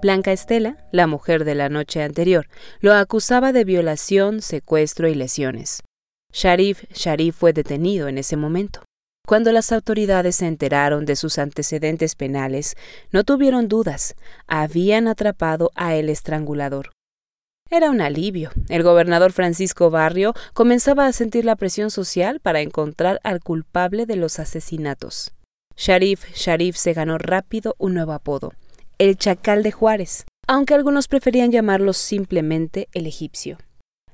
Blanca 0.00 0.32
Estela, 0.32 0.78
la 0.90 1.06
mujer 1.06 1.44
de 1.44 1.54
la 1.54 1.68
noche 1.68 2.02
anterior, 2.02 2.46
lo 2.80 2.94
acusaba 2.94 3.52
de 3.52 3.64
violación, 3.64 4.40
secuestro 4.40 5.08
y 5.08 5.14
lesiones. 5.14 5.82
Sharif 6.32 6.84
Sharif 6.90 7.36
fue 7.36 7.52
detenido 7.52 8.08
en 8.08 8.16
ese 8.16 8.36
momento. 8.36 8.85
Cuando 9.26 9.50
las 9.50 9.72
autoridades 9.72 10.36
se 10.36 10.46
enteraron 10.46 11.04
de 11.04 11.16
sus 11.16 11.38
antecedentes 11.38 12.14
penales, 12.14 12.76
no 13.10 13.24
tuvieron 13.24 13.66
dudas, 13.66 14.14
habían 14.46 15.08
atrapado 15.08 15.72
a 15.74 15.96
el 15.96 16.08
estrangulador. 16.10 16.92
Era 17.68 17.90
un 17.90 18.00
alivio. 18.00 18.52
El 18.68 18.84
gobernador 18.84 19.32
Francisco 19.32 19.90
Barrio 19.90 20.32
comenzaba 20.54 21.06
a 21.06 21.12
sentir 21.12 21.44
la 21.44 21.56
presión 21.56 21.90
social 21.90 22.38
para 22.38 22.60
encontrar 22.60 23.20
al 23.24 23.40
culpable 23.40 24.06
de 24.06 24.14
los 24.14 24.38
asesinatos. 24.38 25.32
Sharif 25.76 26.32
Sharif 26.36 26.76
se 26.76 26.92
ganó 26.92 27.18
rápido 27.18 27.74
un 27.78 27.94
nuevo 27.94 28.12
apodo, 28.12 28.52
el 28.98 29.16
Chacal 29.16 29.64
de 29.64 29.72
Juárez, 29.72 30.24
aunque 30.46 30.74
algunos 30.74 31.08
preferían 31.08 31.50
llamarlo 31.50 31.94
simplemente 31.94 32.88
el 32.92 33.08
egipcio. 33.08 33.58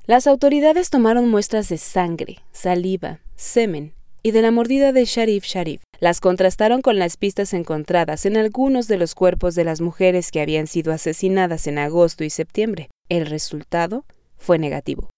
Las 0.07 0.27
autoridades 0.27 0.89
tomaron 0.89 1.29
muestras 1.29 1.69
de 1.69 1.77
sangre, 1.77 2.39
saliva, 2.51 3.21
semen 3.37 3.93
y 4.23 4.31
de 4.31 4.43
la 4.43 4.51
mordida 4.51 4.93
de 4.93 5.05
Sharif 5.05 5.45
Sharif. 5.45 5.83
Las 6.01 6.21
contrastaron 6.21 6.83
con 6.83 6.99
las 6.99 7.17
pistas 7.17 7.55
encontradas 7.55 8.27
en 8.27 8.37
algunos 8.37 8.89
de 8.89 8.99
los 8.99 9.15
cuerpos 9.15 9.55
de 9.55 9.65
las 9.65 9.81
mujeres 9.81 10.31
que 10.31 10.41
habían 10.41 10.67
sido 10.67 10.93
asesinadas 10.93 11.67
en 11.67 11.79
agosto 11.79 12.25
y 12.25 12.31
septiembre. 12.31 12.89
El 13.09 13.27
resultado 13.27 14.05
fue 14.37 14.59
negativo. 14.59 15.11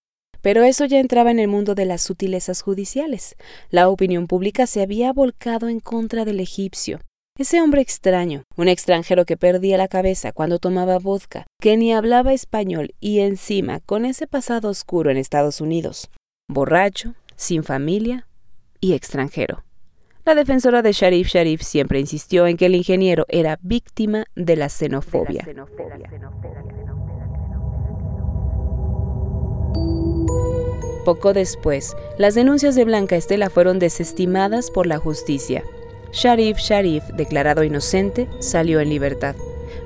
Pero 0.43 0.63
eso 0.63 0.85
ya 0.85 1.01
entraba 1.01 1.31
en 1.31 1.39
el 1.39 1.49
mundo 1.49 1.75
de 1.75 1.87
las 1.87 2.03
sutilezas 2.03 2.61
judiciales. 2.61 3.35
La 3.71 3.89
opinión 3.89 4.27
pública 4.27 4.67
se 4.67 4.83
había 4.83 5.13
volcado 5.13 5.69
en 5.69 5.81
contra 5.81 6.27
del 6.27 6.39
egipcio. 6.41 7.01
Ese 7.37 7.61
hombre 7.61 7.81
extraño, 7.81 8.45
un 8.57 8.69
extranjero 8.69 9.25
que 9.25 9.37
perdía 9.37 9.77
la 9.77 9.89
cabeza 9.89 10.33
cuando 10.33 10.59
tomaba 10.59 10.99
vodka, 10.99 11.47
que 11.61 11.77
ni 11.77 11.93
hablaba 11.93 12.33
español 12.33 12.95
y 13.01 13.21
encima 13.21 13.81
con 13.81 14.05
ese 14.05 14.27
pasado 14.27 14.69
oscuro 14.69 15.11
en 15.11 15.17
Estados 15.17 15.61
Unidos. 15.61 16.11
Borracho, 16.49 17.15
sin 17.35 17.65
familia, 17.65 18.29
y 18.85 18.93
extranjero. 18.93 19.65
La 20.27 20.35
defensora 20.35 20.83
de 20.83 20.93
Sharif 20.93 21.29
Sharif 21.29 21.63
siempre 21.63 22.01
insistió 22.01 22.47
en 22.47 22.59
que 22.59 22.67
el 22.67 22.75
ingeniero 22.75 23.25
era 23.29 23.59
víctima 23.63 24.27
de 24.35 24.57
la 24.57 24.69
xenofobia. 24.69 25.47
Poco 31.07 31.33
después, 31.33 31.97
las 32.19 32.35
denuncias 32.35 32.75
de 32.75 32.85
Blanca 32.85 33.17
Estela 33.17 33.49
fueron 33.49 33.79
desestimadas 33.79 34.71
por 34.71 34.87
la 34.87 34.99
justicia. 34.99 35.65
Sharif 36.13 36.59
Sharif, 36.59 37.05
declarado 37.17 37.65
inocente, 37.65 38.29
salió 38.39 38.81
en 38.81 38.91
libertad, 38.91 39.35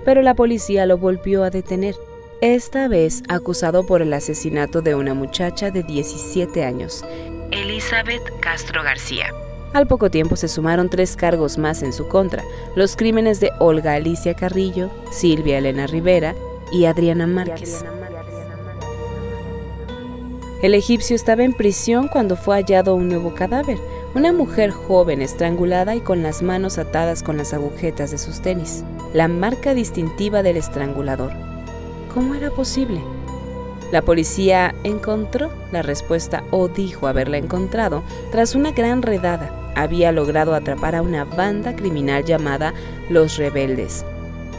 pero 0.04 0.22
la 0.22 0.34
policía 0.34 0.86
lo 0.86 0.98
volvió 0.98 1.44
a 1.44 1.50
detener, 1.50 1.94
esta 2.40 2.88
vez 2.88 3.22
acusado 3.28 3.86
por 3.86 4.02
el 4.02 4.12
asesinato 4.12 4.82
de 4.82 4.96
una 4.96 5.14
muchacha 5.14 5.70
de 5.70 5.82
17 5.82 6.64
años, 6.64 7.04
Elizabeth 7.50 8.22
Castro 8.40 8.82
García. 8.82 9.32
Al 9.72 9.86
poco 9.86 10.10
tiempo 10.10 10.36
se 10.36 10.48
sumaron 10.48 10.90
tres 10.90 11.16
cargos 11.16 11.56
más 11.56 11.82
en 11.82 11.92
su 11.92 12.06
contra, 12.08 12.42
los 12.74 12.94
crímenes 12.94 13.40
de 13.40 13.50
Olga 13.58 13.94
Alicia 13.94 14.34
Carrillo, 14.34 14.90
Silvia 15.10 15.58
Elena 15.58 15.86
Rivera 15.86 16.34
y 16.72 16.84
Adriana 16.84 17.26
Márquez. 17.26 17.84
El 20.62 20.74
egipcio 20.74 21.16
estaba 21.16 21.44
en 21.44 21.54
prisión 21.54 22.08
cuando 22.08 22.36
fue 22.36 22.56
hallado 22.56 22.94
un 22.94 23.08
nuevo 23.08 23.34
cadáver, 23.34 23.78
una 24.14 24.32
mujer 24.32 24.70
joven 24.70 25.22
estrangulada 25.22 25.94
y 25.94 26.00
con 26.00 26.22
las 26.22 26.42
manos 26.42 26.78
atadas 26.78 27.22
con 27.22 27.36
las 27.36 27.54
agujetas 27.54 28.10
de 28.10 28.18
sus 28.18 28.42
tenis, 28.42 28.84
la 29.14 29.28
marca 29.28 29.72
distintiva 29.72 30.42
del 30.42 30.56
estrangulador. 30.56 31.32
¿Cómo 32.12 32.34
era 32.34 32.50
posible? 32.50 33.00
La 33.90 34.02
policía 34.02 34.74
encontró 34.84 35.50
la 35.72 35.82
respuesta 35.82 36.44
o 36.50 36.68
dijo 36.68 37.06
haberla 37.06 37.38
encontrado 37.38 38.02
tras 38.30 38.54
una 38.54 38.72
gran 38.72 39.02
redada. 39.02 39.72
Había 39.74 40.12
logrado 40.12 40.54
atrapar 40.54 40.94
a 40.94 41.02
una 41.02 41.24
banda 41.24 41.74
criminal 41.74 42.24
llamada 42.24 42.74
Los 43.08 43.36
Rebeldes. 43.36 44.04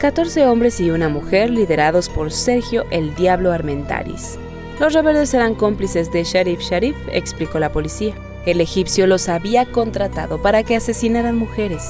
14 0.00 0.46
hombres 0.46 0.80
y 0.80 0.90
una 0.90 1.08
mujer 1.08 1.50
liderados 1.50 2.08
por 2.08 2.32
Sergio 2.32 2.86
el 2.90 3.14
Diablo 3.14 3.52
Armentaris. 3.52 4.38
Los 4.80 4.94
rebeldes 4.94 5.34
eran 5.34 5.54
cómplices 5.54 6.10
de 6.10 6.24
Sharif 6.24 6.60
Sharif, 6.60 6.96
explicó 7.12 7.58
la 7.58 7.70
policía. 7.70 8.14
El 8.46 8.62
egipcio 8.62 9.06
los 9.06 9.28
había 9.28 9.66
contratado 9.66 10.40
para 10.40 10.62
que 10.62 10.74
asesinaran 10.74 11.36
mujeres. 11.36 11.82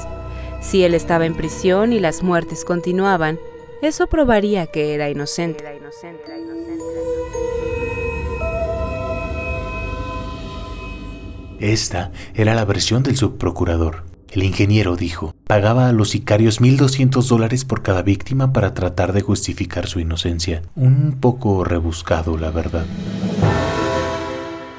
Si 0.61 0.83
él 0.83 0.95
estaba 0.95 1.25
en 1.25 1.37
prisión 1.37 1.93
y 1.93 2.01
las 2.01 2.25
muertes 2.25 2.65
continuaban, 2.65 3.39
eso 3.81 4.09
probaría 4.09 4.67
que 4.67 4.93
era 4.93 5.09
inocente. 5.09 5.65
Esta 11.61 12.11
era 12.35 12.55
la 12.55 12.65
versión 12.65 13.03
del 13.03 13.19
subprocurador. 13.19 14.05
El 14.31 14.45
ingeniero 14.45 14.97
dijo, 14.97 15.35
pagaba 15.47 15.89
a 15.89 15.93
los 15.93 16.11
sicarios 16.11 16.63
1.200 16.63 17.23
dólares 17.29 17.67
por 17.67 17.83
cada 17.83 18.01
víctima 18.01 18.55
para 18.55 18.73
tratar 18.73 19.13
de 19.13 19.21
justificar 19.21 19.87
su 19.87 20.01
inocencia. 20.01 20.63
Un 20.75 21.19
poco 21.21 21.63
rebuscado, 21.63 22.39
la 22.39 22.51
verdad. 22.51 22.87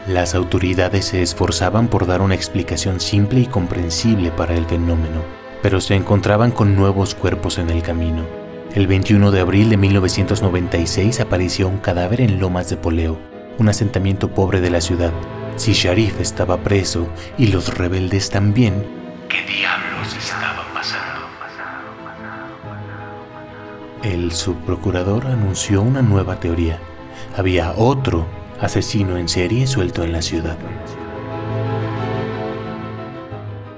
Las 0.08 0.34
autoridades 0.34 1.06
se 1.06 1.22
esforzaban 1.22 1.88
por 1.88 2.08
dar 2.08 2.22
una 2.22 2.34
explicación 2.34 3.00
simple 3.00 3.42
y 3.42 3.46
comprensible 3.46 4.32
para 4.32 4.56
el 4.56 4.66
fenómeno, 4.66 5.22
pero 5.62 5.82
se 5.82 5.96
encontraban 5.96 6.50
con 6.50 6.76
nuevos 6.76 7.14
cuerpos 7.14 7.60
en 7.60 7.70
el 7.70 7.84
camino. 7.84 8.26
El 8.74 8.88
21 8.88 9.30
de 9.30 9.40
abril 9.42 9.70
de 9.70 9.78
1996 9.78 11.20
apareció 11.20 11.68
un 11.68 11.78
cadáver 11.78 12.22
en 12.22 12.40
Lomas 12.40 12.70
de 12.70 12.78
Poleo, 12.78 13.20
un 13.60 13.70
asentamiento 13.70 14.34
pobre 14.34 14.62
de 14.62 14.72
la 14.72 14.82
ciudad, 14.82 15.12
si 15.56 15.74
Sharif 15.74 16.20
estaba 16.20 16.58
preso 16.58 17.08
y 17.38 17.48
los 17.48 17.78
rebeldes 17.78 18.30
también, 18.30 18.86
¿qué 19.30 19.42
diablos 19.42 20.16
estaba 20.18 20.66
pasando? 20.74 21.22
El 24.04 24.32
subprocurador 24.32 25.28
anunció 25.28 25.82
una 25.82 26.02
nueva 26.02 26.40
teoría. 26.40 26.80
Había 27.38 27.74
otro 27.78 28.26
asesino 28.60 29.18
en 29.18 29.30
serie 29.30 29.68
suelto 29.68 30.04
en 30.04 30.12
la 30.12 30.22
ciudad. 30.22 30.58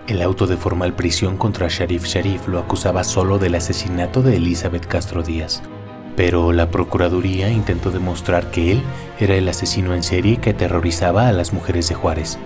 El 0.08 0.22
auto 0.22 0.48
de 0.48 0.58
formal 0.58 0.94
prisión 0.94 1.38
contra 1.38 1.68
Sharif 1.70 2.06
Sharif 2.06 2.48
lo 2.48 2.60
acusaba 2.60 3.04
solo 3.04 3.40
del 3.40 3.56
asesinato 3.56 4.22
de 4.22 4.36
Elizabeth 4.36 4.86
Castro 4.86 5.24
Díaz, 5.24 5.64
pero 6.15 6.52
la 6.52 6.69
Procuraduría 6.69 7.49
intentó 7.49 7.91
demostrar 7.91 8.52
que 8.52 8.71
él 8.71 8.82
era 9.19 9.36
el 9.36 9.47
asesino 9.47 9.93
en 9.93 10.04
serie 10.04 10.38
que 10.38 10.52
aterrorizaba 10.52 11.28
a 11.28 11.34
las 11.34 11.54
mujeres 11.54 11.89
de 11.89 11.95
Juárez. 11.95 12.38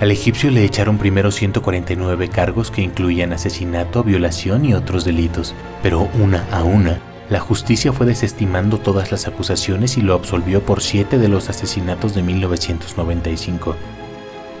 Al 0.00 0.10
egipcio 0.10 0.50
le 0.50 0.64
echaron 0.64 0.96
primero 0.96 1.30
149 1.30 2.28
cargos 2.28 2.70
que 2.70 2.80
incluían 2.80 3.32
asesinato, 3.32 4.02
violación 4.02 4.64
y 4.64 4.74
otros 4.74 5.04
delitos, 5.04 5.54
pero 5.82 6.08
una 6.18 6.46
a 6.50 6.64
una, 6.64 7.00
la 7.28 7.38
justicia 7.38 7.92
fue 7.92 8.06
desestimando 8.06 8.78
todas 8.78 9.12
las 9.12 9.28
acusaciones 9.28 9.96
y 9.98 10.00
lo 10.00 10.14
absolvió 10.14 10.62
por 10.62 10.82
siete 10.82 11.18
de 11.18 11.28
los 11.28 11.48
asesinatos 11.48 12.14
de 12.14 12.22
1995. 12.22 13.76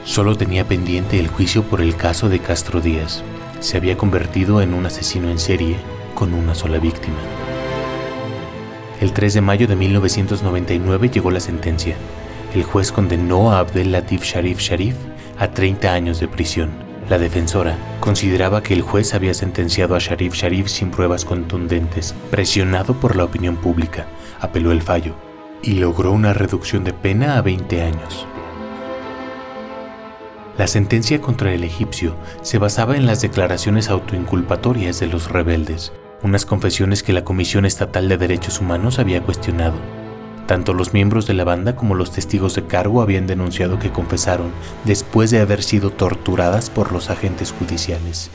Solo 0.04 0.36
tenía 0.36 0.68
pendiente 0.68 1.18
el 1.18 1.28
juicio 1.28 1.62
por 1.64 1.80
el 1.80 1.96
caso 1.96 2.28
de 2.28 2.38
Castro 2.38 2.80
Díaz. 2.80 3.24
Se 3.58 3.76
había 3.76 3.96
convertido 3.96 4.62
en 4.62 4.72
un 4.72 4.86
asesino 4.86 5.30
en 5.30 5.38
serie 5.38 5.76
con 6.14 6.32
una 6.32 6.54
sola 6.54 6.78
víctima. 6.78 7.18
El 9.00 9.14
3 9.14 9.32
de 9.32 9.40
mayo 9.40 9.66
de 9.66 9.76
1999 9.76 11.08
llegó 11.08 11.30
la 11.30 11.40
sentencia. 11.40 11.96
El 12.54 12.64
juez 12.64 12.92
condenó 12.92 13.50
a 13.50 13.60
Abdel 13.60 13.92
Latif 13.92 14.24
Sharif 14.24 14.60
Sharif 14.60 14.94
a 15.38 15.48
30 15.48 15.90
años 15.90 16.20
de 16.20 16.28
prisión. 16.28 16.68
La 17.08 17.18
defensora 17.18 17.78
consideraba 18.00 18.62
que 18.62 18.74
el 18.74 18.82
juez 18.82 19.14
había 19.14 19.32
sentenciado 19.32 19.94
a 19.94 20.00
Sharif 20.00 20.34
Sharif 20.34 20.68
sin 20.68 20.90
pruebas 20.90 21.24
contundentes. 21.24 22.14
Presionado 22.30 22.92
por 22.92 23.16
la 23.16 23.24
opinión 23.24 23.56
pública, 23.56 24.06
apeló 24.38 24.70
el 24.70 24.82
fallo 24.82 25.14
y 25.62 25.74
logró 25.76 26.12
una 26.12 26.34
reducción 26.34 26.84
de 26.84 26.92
pena 26.92 27.38
a 27.38 27.42
20 27.42 27.82
años. 27.82 28.26
La 30.58 30.66
sentencia 30.66 31.22
contra 31.22 31.54
el 31.54 31.64
egipcio 31.64 32.16
se 32.42 32.58
basaba 32.58 32.98
en 32.98 33.06
las 33.06 33.22
declaraciones 33.22 33.88
autoinculpatorias 33.88 35.00
de 35.00 35.06
los 35.06 35.30
rebeldes, 35.30 35.90
unas 36.22 36.46
confesiones 36.46 37.02
que 37.02 37.12
la 37.12 37.24
Comisión 37.24 37.64
Estatal 37.64 38.08
de 38.08 38.18
Derechos 38.18 38.60
Humanos 38.60 38.98
había 38.98 39.22
cuestionado. 39.22 39.78
Tanto 40.46 40.74
los 40.74 40.92
miembros 40.92 41.26
de 41.26 41.34
la 41.34 41.44
banda 41.44 41.76
como 41.76 41.94
los 41.94 42.10
testigos 42.12 42.54
de 42.56 42.66
cargo 42.66 43.02
habían 43.02 43.26
denunciado 43.26 43.78
que 43.78 43.92
confesaron 43.92 44.50
después 44.84 45.30
de 45.30 45.40
haber 45.40 45.62
sido 45.62 45.90
torturadas 45.90 46.70
por 46.70 46.92
los 46.92 47.08
agentes 47.08 47.52
judiciales. 47.52 48.30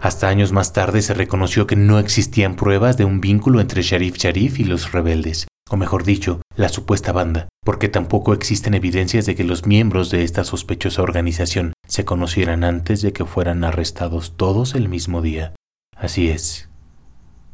Hasta 0.00 0.28
años 0.28 0.52
más 0.52 0.74
tarde 0.74 1.00
se 1.00 1.14
reconoció 1.14 1.66
que 1.66 1.76
no 1.76 1.98
existían 1.98 2.56
pruebas 2.56 2.98
de 2.98 3.06
un 3.06 3.22
vínculo 3.22 3.60
entre 3.60 3.80
Sharif 3.80 4.18
Sharif 4.18 4.60
y 4.60 4.64
los 4.64 4.92
rebeldes, 4.92 5.46
o 5.70 5.76
mejor 5.76 6.04
dicho, 6.04 6.42
la 6.56 6.68
supuesta 6.68 7.12
banda, 7.12 7.48
porque 7.64 7.88
tampoco 7.88 8.34
existen 8.34 8.74
evidencias 8.74 9.26
de 9.26 9.34
que 9.34 9.44
los 9.44 9.66
miembros 9.66 10.10
de 10.10 10.22
esta 10.22 10.44
sospechosa 10.44 11.02
organización 11.02 11.72
se 11.88 12.04
conocieran 12.04 12.64
antes 12.64 13.00
de 13.02 13.12
que 13.12 13.24
fueran 13.24 13.64
arrestados 13.64 14.36
todos 14.36 14.74
el 14.74 14.88
mismo 14.88 15.22
día. 15.22 15.54
Así 15.96 16.28
es, 16.28 16.68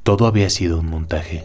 todo 0.02 0.26
había 0.26 0.50
sido 0.50 0.80
un 0.80 0.86
montaje. 0.86 1.44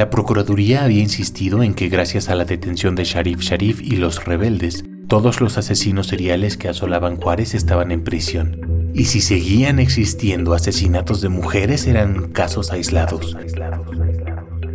La 0.00 0.08
Procuraduría 0.08 0.84
había 0.84 1.02
insistido 1.02 1.62
en 1.62 1.74
que 1.74 1.88
gracias 1.88 2.30
a 2.30 2.34
la 2.34 2.46
detención 2.46 2.94
de 2.94 3.04
Sharif 3.04 3.40
Sharif 3.40 3.82
y 3.82 3.96
los 3.96 4.24
rebeldes, 4.24 4.84
todos 5.10 5.40
los 5.40 5.58
asesinos 5.58 6.06
seriales 6.06 6.56
que 6.56 6.68
asolaban 6.68 7.16
Juárez 7.16 7.54
estaban 7.54 7.90
en 7.90 8.04
prisión. 8.04 8.90
Y 8.94 9.06
si 9.06 9.20
seguían 9.20 9.80
existiendo 9.80 10.54
asesinatos 10.54 11.20
de 11.20 11.28
mujeres 11.28 11.88
eran 11.88 12.28
casos 12.28 12.70
aislados. 12.70 13.36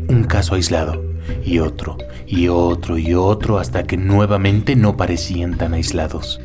Un 0.09 0.25
caso 0.25 0.55
aislado, 0.55 1.01
y 1.45 1.59
otro, 1.59 1.97
y 2.27 2.49
otro, 2.49 2.97
y 2.97 3.13
otro, 3.13 3.59
hasta 3.59 3.83
que 3.83 3.95
nuevamente 3.95 4.75
no 4.75 4.97
parecían 4.97 5.57
tan 5.57 5.73
aislados. 5.73 6.41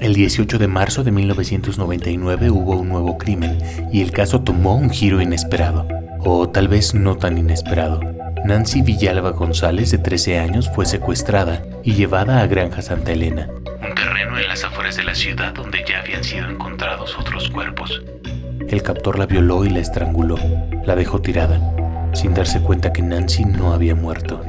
El 0.00 0.14
18 0.14 0.58
de 0.58 0.66
marzo 0.66 1.04
de 1.04 1.10
1999 1.10 2.50
hubo 2.50 2.78
un 2.78 2.88
nuevo 2.88 3.18
crimen 3.18 3.58
y 3.92 4.00
el 4.00 4.10
caso 4.10 4.40
tomó 4.40 4.74
un 4.74 4.88
giro 4.88 5.20
inesperado, 5.20 5.86
o 6.20 6.48
tal 6.48 6.68
vez 6.68 6.94
no 6.94 7.16
tan 7.16 7.36
inesperado. 7.36 8.15
Nancy 8.46 8.80
Villalba 8.80 9.30
González, 9.30 9.90
de 9.90 9.98
13 9.98 10.38
años, 10.38 10.70
fue 10.72 10.86
secuestrada 10.86 11.64
y 11.82 11.94
llevada 11.94 12.40
a 12.40 12.46
Granja 12.46 12.80
Santa 12.80 13.10
Elena, 13.10 13.48
un 13.82 13.92
terreno 13.92 14.38
en 14.38 14.46
las 14.46 14.62
afueras 14.62 14.96
de 14.96 15.02
la 15.02 15.16
ciudad 15.16 15.52
donde 15.52 15.84
ya 15.84 15.98
habían 15.98 16.22
sido 16.22 16.48
encontrados 16.48 17.18
otros 17.18 17.50
cuerpos. 17.50 18.02
El 18.68 18.84
captor 18.84 19.18
la 19.18 19.26
violó 19.26 19.64
y 19.64 19.70
la 19.70 19.80
estranguló. 19.80 20.38
La 20.84 20.94
dejó 20.94 21.20
tirada, 21.20 21.60
sin 22.12 22.34
darse 22.34 22.60
cuenta 22.60 22.92
que 22.92 23.02
Nancy 23.02 23.44
no 23.44 23.72
había 23.72 23.96
muerto. 23.96 24.40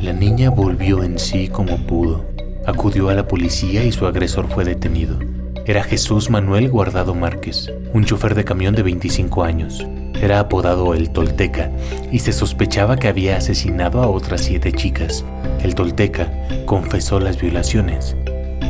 La 0.00 0.12
niña 0.12 0.50
volvió 0.50 1.04
en 1.04 1.16
sí 1.20 1.46
como 1.46 1.76
pudo. 1.86 2.26
Acudió 2.66 3.08
a 3.08 3.14
la 3.14 3.28
policía 3.28 3.84
y 3.84 3.92
su 3.92 4.04
agresor 4.04 4.48
fue 4.48 4.64
detenido. 4.64 5.16
Era 5.64 5.84
Jesús 5.84 6.28
Manuel 6.28 6.68
Guardado 6.70 7.14
Márquez, 7.14 7.72
un 7.92 8.04
chofer 8.04 8.34
de 8.34 8.44
camión 8.44 8.74
de 8.74 8.82
25 8.82 9.44
años. 9.44 9.86
Era 10.20 10.40
apodado 10.40 10.94
el 10.94 11.10
Tolteca 11.10 11.70
y 12.12 12.18
se 12.18 12.32
sospechaba 12.32 12.96
que 12.96 13.08
había 13.08 13.36
asesinado 13.36 14.02
a 14.02 14.08
otras 14.08 14.42
siete 14.42 14.72
chicas. 14.72 15.24
El 15.62 15.74
Tolteca 15.74 16.30
confesó 16.66 17.20
las 17.20 17.40
violaciones, 17.40 18.16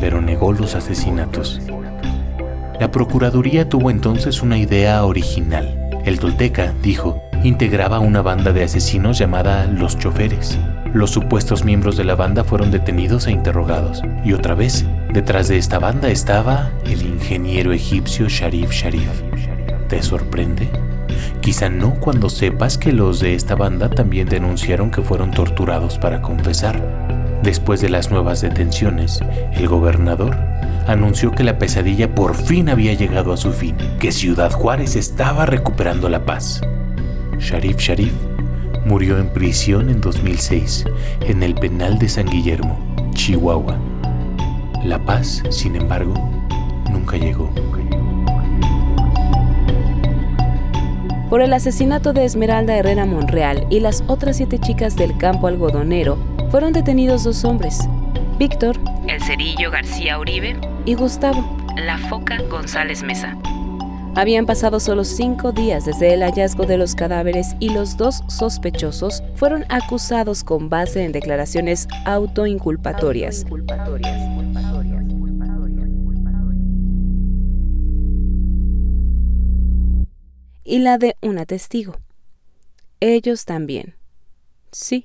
pero 0.01 0.21
negó 0.21 0.53
los 0.53 0.75
asesinatos. 0.75 1.61
La 2.79 2.91
Procuraduría 2.91 3.69
tuvo 3.69 3.91
entonces 3.91 4.43
una 4.43 4.59
idea 4.59 5.05
original. 5.05 5.91
El 6.05 6.19
Tolteca, 6.19 6.73
dijo, 6.83 7.21
integraba 7.45 7.99
una 7.99 8.23
banda 8.23 8.53
de 8.53 8.65
asesinos 8.65 9.19
llamada 9.19 9.67
Los 9.67 9.99
Choferes. 9.99 10.59
Los 10.93 11.11
supuestos 11.11 11.65
miembros 11.65 11.97
de 11.97 12.05
la 12.05 12.15
banda 12.15 12.43
fueron 12.43 12.71
detenidos 12.71 13.27
e 13.27 13.33
interrogados. 13.33 14.03
Y 14.25 14.33
otra 14.33 14.55
vez, 14.55 14.85
detrás 15.13 15.49
de 15.49 15.59
esta 15.59 15.79
banda 15.79 16.11
estaba 16.11 16.71
el 16.85 17.03
ingeniero 17.03 17.73
egipcio 17.73 18.29
Sharif 18.29 18.73
Sharif. 18.73 19.23
¿Te 19.89 20.03
sorprende? 20.03 20.69
Quizá 21.41 21.69
no 21.69 21.95
cuando 21.95 22.29
sepas 22.29 22.79
que 22.79 22.93
los 22.93 23.21
de 23.21 23.35
esta 23.35 23.55
banda 23.55 23.91
también 23.91 24.29
denunciaron 24.29 24.91
que 24.91 25.03
fueron 25.03 25.31
torturados 25.31 25.99
para 25.99 26.23
confesar. 26.23 26.81
Después 27.43 27.81
de 27.81 27.89
las 27.89 28.11
nuevas 28.11 28.41
detenciones, 28.41 29.21
el 29.53 29.67
gobernador 29.69 30.37
anunció 30.87 31.31
que 31.31 31.45
la 31.45 31.59
pesadilla 31.59 32.15
por 32.15 32.35
fin 32.35 32.69
había 32.69 32.95
llegado 32.95 33.33
a 33.33 33.37
su 33.37 33.53
fin, 33.53 33.77
que 33.99 34.13
Ciudad 34.13 34.51
Juárez 34.51 34.97
estaba 34.97 35.47
recuperando 35.47 36.09
la 36.09 36.25
paz. 36.25 36.61
Sharif 37.39 37.79
Sharif 37.79 38.13
murió 38.85 39.19
en 39.19 39.33
prisión 39.33 39.89
en 39.89 40.01
2006 40.01 40.85
en 41.23 41.43
el 41.43 41.55
penal 41.55 41.99
de 41.99 42.09
San 42.09 42.27
Guillermo, 42.27 42.79
Chihuahua. 43.15 43.79
La 44.85 45.05
paz, 45.05 45.43
sin 45.51 45.77
embargo, 45.77 46.15
Por 51.31 51.43
el 51.43 51.53
asesinato 51.53 52.13
de 52.13 52.25
Esmeralda 52.25 52.77
Herrera 52.77 53.07
Monreal 53.07 53.65
y 53.71 53.79
las 53.79 54.03
otras 54.09 54.39
siete 54.39 54.59
chicas 54.59 54.97
del 54.97 55.17
campo 55.17 55.47
algodonero, 55.47 56.19
fueron 56.51 56.73
detenidos 56.73 57.23
dos 57.23 57.45
hombres, 57.45 57.89
Víctor, 58.37 58.77
el 59.07 59.23
Cerillo 59.23 59.71
García 59.71 60.19
Uribe, 60.19 60.57
y 60.87 60.95
Gustavo, 60.95 61.57
la 61.77 61.99
Foca 61.99 62.43
González 62.51 63.05
Mesa. 63.05 63.39
Habían 64.17 64.45
pasado 64.45 64.81
solo 64.81 65.05
cinco 65.05 65.53
días 65.53 65.85
desde 65.85 66.15
el 66.15 66.25
hallazgo 66.25 66.67
de 66.67 66.77
los 66.77 66.97
cadáveres 66.97 67.55
y 67.61 67.69
los 67.69 67.97
dos 67.97 68.25
sospechosos 68.27 69.23
fueron 69.37 69.65
acusados 69.69 70.43
con 70.43 70.69
base 70.69 71.05
en 71.05 71.13
declaraciones 71.13 71.87
autoinculpatorias. 72.07 73.47
Y 80.71 80.79
la 80.79 80.99
de 80.99 81.17
una 81.21 81.47
testigo. 81.47 81.97
Ellos 83.01 83.45
también. 83.45 83.97
Sí, 84.71 85.05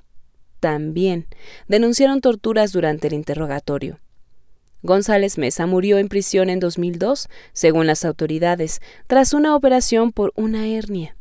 también 0.59 1.25
denunciaron 1.67 2.21
torturas 2.21 2.71
durante 2.71 3.07
el 3.07 3.13
interrogatorio. 3.13 3.99
González 4.83 5.39
Mesa 5.39 5.65
murió 5.65 5.97
en 5.97 6.07
prisión 6.07 6.51
en 6.51 6.59
2002, 6.59 7.29
según 7.51 7.87
las 7.87 8.05
autoridades, 8.05 8.79
tras 9.07 9.33
una 9.33 9.55
operación 9.55 10.11
por 10.11 10.33
una 10.35 10.67
hernia. 10.67 11.17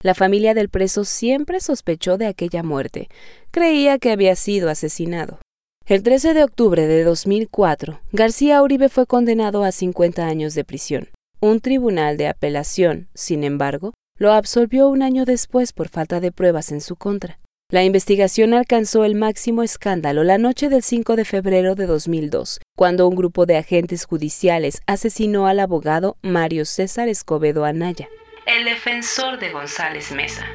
La 0.00 0.14
familia 0.14 0.54
del 0.54 0.68
preso 0.68 1.04
siempre 1.04 1.58
sospechó 1.58 2.18
de 2.18 2.26
aquella 2.26 2.62
muerte. 2.62 3.08
Creía 3.50 3.98
que 3.98 4.12
había 4.12 4.36
sido 4.36 4.70
asesinado. 4.70 5.40
El 5.86 6.04
13 6.04 6.34
de 6.34 6.44
octubre 6.44 6.86
de 6.86 7.02
2004, 7.02 8.00
García 8.12 8.62
Uribe 8.62 8.88
fue 8.88 9.06
condenado 9.06 9.64
a 9.64 9.72
50 9.72 10.24
años 10.24 10.54
de 10.54 10.62
prisión. 10.62 11.08
Un 11.44 11.58
tribunal 11.58 12.18
de 12.18 12.28
apelación, 12.28 13.08
sin 13.14 13.42
embargo, 13.42 13.94
lo 14.16 14.32
absolvió 14.32 14.86
un 14.86 15.02
año 15.02 15.24
después 15.24 15.72
por 15.72 15.88
falta 15.88 16.20
de 16.20 16.30
pruebas 16.30 16.70
en 16.70 16.80
su 16.80 16.94
contra. 16.94 17.40
La 17.68 17.82
investigación 17.82 18.54
alcanzó 18.54 19.04
el 19.04 19.16
máximo 19.16 19.64
escándalo 19.64 20.22
la 20.22 20.38
noche 20.38 20.68
del 20.68 20.84
5 20.84 21.16
de 21.16 21.24
febrero 21.24 21.74
de 21.74 21.86
2002, 21.86 22.60
cuando 22.76 23.08
un 23.08 23.16
grupo 23.16 23.44
de 23.44 23.56
agentes 23.56 24.04
judiciales 24.04 24.82
asesinó 24.86 25.48
al 25.48 25.58
abogado 25.58 26.16
Mario 26.22 26.64
César 26.64 27.08
Escobedo 27.08 27.64
Anaya, 27.64 28.08
el 28.46 28.64
defensor 28.64 29.40
de 29.40 29.50
González 29.50 30.12
Mesa. 30.12 30.46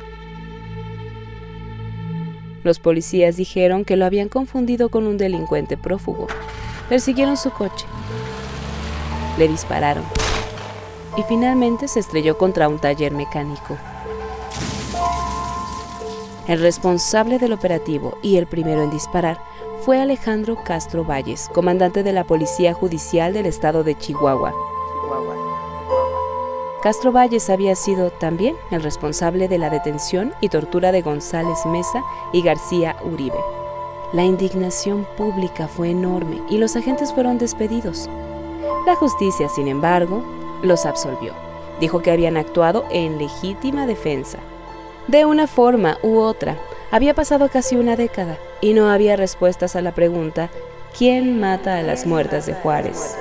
Los 2.64 2.80
policías 2.80 3.36
dijeron 3.36 3.84
que 3.84 3.98
lo 3.98 4.06
habían 4.06 4.30
confundido 4.30 4.88
con 4.88 5.06
un 5.06 5.18
delincuente 5.18 5.76
prófugo. 5.76 6.28
Persiguieron 6.88 7.36
su 7.36 7.52
coche. 7.52 7.86
Le 9.38 9.50
dispararon. 9.50 10.06
Y 11.18 11.24
finalmente 11.24 11.90
se 11.90 12.00
estrelló 12.00 12.38
contra 12.38 12.70
un 12.70 12.80
taller 12.80 13.12
mecánico. 13.12 13.76
El 16.48 16.62
responsable 16.62 17.40
del 17.40 17.52
operativo 17.52 18.18
y 18.22 18.38
el 18.38 18.48
primero 18.48 18.82
en 18.82 18.90
disparar 18.90 19.42
fue 19.82 20.00
Alejandro 20.00 20.58
Castro 20.64 21.04
Valles, 21.04 21.50
comandante 21.54 22.04
de 22.04 22.14
la 22.14 22.24
Policía 22.24 22.74
Judicial 22.74 23.34
del 23.34 23.48
Estado 23.48 23.84
de 23.84 23.98
Chihuahua. 23.98 24.54
Castro 26.82 27.12
Valles 27.12 27.50
había 27.50 27.76
sido 27.76 28.12
también 28.12 28.56
el 28.72 28.82
responsable 28.82 29.48
de 29.48 29.58
la 29.58 29.70
detención 29.70 30.34
y 30.40 30.50
tortura 30.50 30.92
de 30.92 31.02
González 31.02 31.66
Mesa 31.66 32.04
y 32.32 32.42
García 32.44 32.96
Uribe. 33.04 33.40
La 34.14 34.24
indignación 34.24 35.06
pública 35.18 35.68
fue 35.68 35.90
enorme 35.90 36.42
y 36.50 36.60
los 36.60 36.78
agentes 36.78 37.12
fueron 37.12 37.40
despedidos. 37.40 38.10
La 38.86 38.96
justicia, 38.96 39.50
sin 39.50 39.68
embargo, 39.68 40.24
los 40.62 40.86
absolvió. 40.86 41.34
Dijo 41.80 42.02
que 42.02 42.12
habían 42.12 42.38
actuado 42.38 42.86
en 42.90 43.18
legítima 43.18 43.86
defensa 43.86 44.40
de 45.08 45.24
una 45.24 45.48
forma 45.48 45.98
u 46.04 46.18
otra, 46.18 46.58
había 46.92 47.14
pasado 47.14 47.48
casi 47.48 47.78
una 47.78 47.96
década 47.96 48.38
y 48.60 48.74
no 48.74 48.90
había 48.90 49.16
respuestas 49.16 49.76
a 49.78 49.82
la 49.82 49.94
pregunta 49.94 50.50
¿quién 50.98 51.40
mata 51.40 51.78
a 51.78 51.82
las 51.82 52.06
muertas 52.06 52.46
de 52.46 52.54
Juárez? 52.54 53.18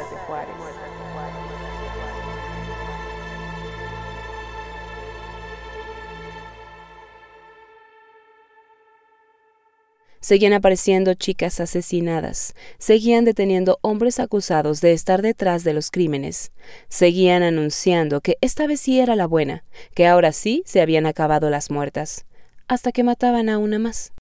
Seguían 10.26 10.54
apareciendo 10.54 11.14
chicas 11.14 11.60
asesinadas, 11.60 12.56
seguían 12.78 13.24
deteniendo 13.24 13.78
hombres 13.80 14.18
acusados 14.18 14.80
de 14.80 14.92
estar 14.92 15.22
detrás 15.22 15.62
de 15.62 15.72
los 15.72 15.92
crímenes, 15.92 16.50
seguían 16.88 17.44
anunciando 17.44 18.20
que 18.20 18.36
esta 18.40 18.66
vez 18.66 18.80
sí 18.80 18.98
era 18.98 19.14
la 19.14 19.28
buena, 19.28 19.62
que 19.94 20.04
ahora 20.04 20.32
sí 20.32 20.64
se 20.66 20.80
habían 20.80 21.06
acabado 21.06 21.48
las 21.48 21.70
muertas, 21.70 22.26
hasta 22.66 22.90
que 22.90 23.04
mataban 23.04 23.48
a 23.48 23.58
una 23.58 23.78
más. 23.78 24.14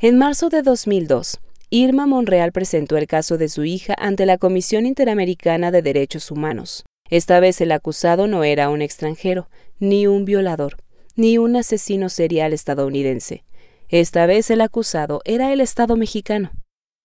En 0.00 0.18
marzo 0.18 0.48
de 0.48 0.62
2002, 0.62 1.38
Irma 1.70 2.06
Monreal 2.06 2.50
presentó 2.50 2.96
el 2.96 3.06
caso 3.06 3.38
de 3.38 3.48
su 3.48 3.62
hija 3.62 3.94
ante 3.96 4.26
la 4.26 4.38
Comisión 4.38 4.86
Interamericana 4.86 5.70
de 5.70 5.82
Derechos 5.82 6.32
Humanos. 6.32 6.84
Esta 7.10 7.38
vez 7.38 7.60
el 7.60 7.70
acusado 7.70 8.26
no 8.26 8.42
era 8.42 8.70
un 8.70 8.82
extranjero, 8.82 9.48
ni 9.78 10.08
un 10.08 10.24
violador, 10.24 10.78
ni 11.14 11.38
un 11.38 11.54
asesino 11.54 12.08
serial 12.08 12.52
estadounidense 12.52 13.44
esta 13.88 14.26
vez 14.26 14.50
el 14.50 14.60
acusado 14.60 15.20
era 15.24 15.52
el 15.52 15.60
Estado 15.60 15.96
mexicano. 15.96 16.50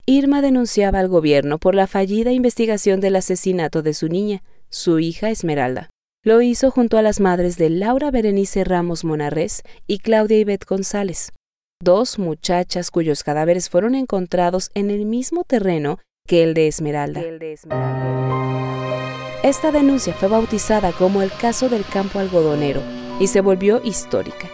Irma 0.06 0.42
denunciaba 0.42 1.00
al 1.00 1.08
gobierno 1.08 1.60
por 1.60 1.76
la 1.76 1.88
fallida 1.88 2.32
investigación 2.32 3.00
del 3.00 3.16
asesinato 3.16 3.82
de 3.82 3.94
su 3.94 4.08
niña, 4.08 4.44
su 4.70 5.00
hija 5.00 5.30
Esmeralda. 5.30 5.90
Lo 6.24 6.42
hizo 6.42 6.72
junto 6.72 6.98
a 6.98 7.02
las 7.02 7.20
madres 7.20 7.58
de 7.58 7.70
Laura 7.70 8.12
Berenice 8.12 8.64
Ramos 8.64 9.04
Monarres 9.04 9.64
y 9.88 10.00
Claudia 10.00 10.38
Ivette 10.38 10.66
González, 10.66 11.32
dos 11.82 12.20
muchachas 12.20 12.92
cuyos 12.92 13.24
cadáveres 13.24 13.70
fueron 13.70 13.96
encontrados 13.96 14.72
en 14.74 14.90
el 14.90 15.06
mismo 15.06 15.44
terreno 15.44 16.00
que 16.28 16.44
el 16.44 16.54
de 16.54 16.68
Esmeralda. 16.68 17.22
Esta 19.44 19.72
denuncia 19.72 20.14
fue 20.14 20.28
bautizada 20.28 20.92
como 20.92 21.22
el 21.22 21.32
caso 21.32 21.70
del 21.70 21.86
campo 21.86 22.20
algodonero 22.20 22.82
y 23.20 23.28
se 23.28 23.40
volvió 23.40 23.82
histórica. 23.84 24.50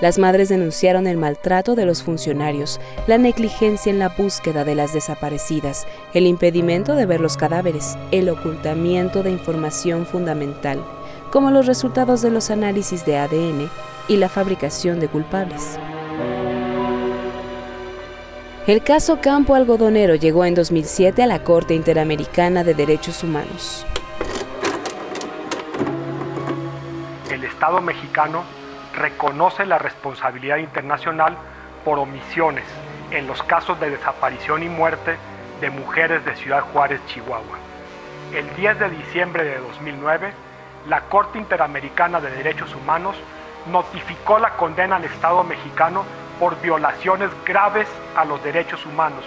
Las 0.00 0.18
madres 0.18 0.50
denunciaron 0.50 1.06
el 1.06 1.16
maltrato 1.16 1.74
de 1.74 1.86
los 1.86 2.02
funcionarios, 2.02 2.80
la 3.06 3.16
negligencia 3.16 3.88
en 3.88 3.98
la 3.98 4.10
búsqueda 4.10 4.62
de 4.62 4.74
las 4.74 4.92
desaparecidas, 4.92 5.86
el 6.12 6.26
impedimento 6.26 6.94
de 6.94 7.06
ver 7.06 7.20
los 7.20 7.38
cadáveres, 7.38 7.96
el 8.10 8.28
ocultamiento 8.28 9.22
de 9.22 9.30
información 9.30 10.04
fundamental, 10.04 10.84
como 11.30 11.50
los 11.50 11.66
resultados 11.66 12.20
de 12.20 12.30
los 12.30 12.50
análisis 12.50 13.06
de 13.06 13.16
ADN 13.16 13.70
y 14.06 14.18
la 14.18 14.28
fabricación 14.28 15.00
de 15.00 15.08
culpables. 15.08 15.78
El 18.66 18.82
caso 18.82 19.20
Campo 19.22 19.54
Algodonero 19.54 20.14
llegó 20.16 20.44
en 20.44 20.54
2007 20.54 21.22
a 21.22 21.26
la 21.26 21.42
Corte 21.42 21.74
Interamericana 21.74 22.64
de 22.64 22.74
Derechos 22.74 23.22
Humanos. 23.22 23.86
El 27.30 27.44
Estado 27.44 27.80
mexicano 27.80 28.42
reconoce 28.96 29.66
la 29.66 29.78
responsabilidad 29.78 30.56
internacional 30.56 31.36
por 31.84 31.98
omisiones 31.98 32.64
en 33.10 33.26
los 33.26 33.42
casos 33.42 33.78
de 33.78 33.90
desaparición 33.90 34.62
y 34.62 34.68
muerte 34.68 35.16
de 35.60 35.70
mujeres 35.70 36.24
de 36.24 36.34
Ciudad 36.36 36.62
Juárez, 36.72 37.00
Chihuahua. 37.06 37.58
El 38.34 38.54
10 38.56 38.80
de 38.80 38.90
diciembre 38.90 39.44
de 39.44 39.58
2009, 39.58 40.32
la 40.88 41.02
Corte 41.02 41.38
Interamericana 41.38 42.20
de 42.20 42.30
Derechos 42.30 42.74
Humanos 42.74 43.16
notificó 43.70 44.38
la 44.38 44.56
condena 44.56 44.96
al 44.96 45.04
Estado 45.04 45.44
mexicano 45.44 46.04
por 46.40 46.60
violaciones 46.60 47.30
graves 47.44 47.88
a 48.16 48.24
los 48.24 48.42
derechos 48.42 48.84
humanos. 48.86 49.24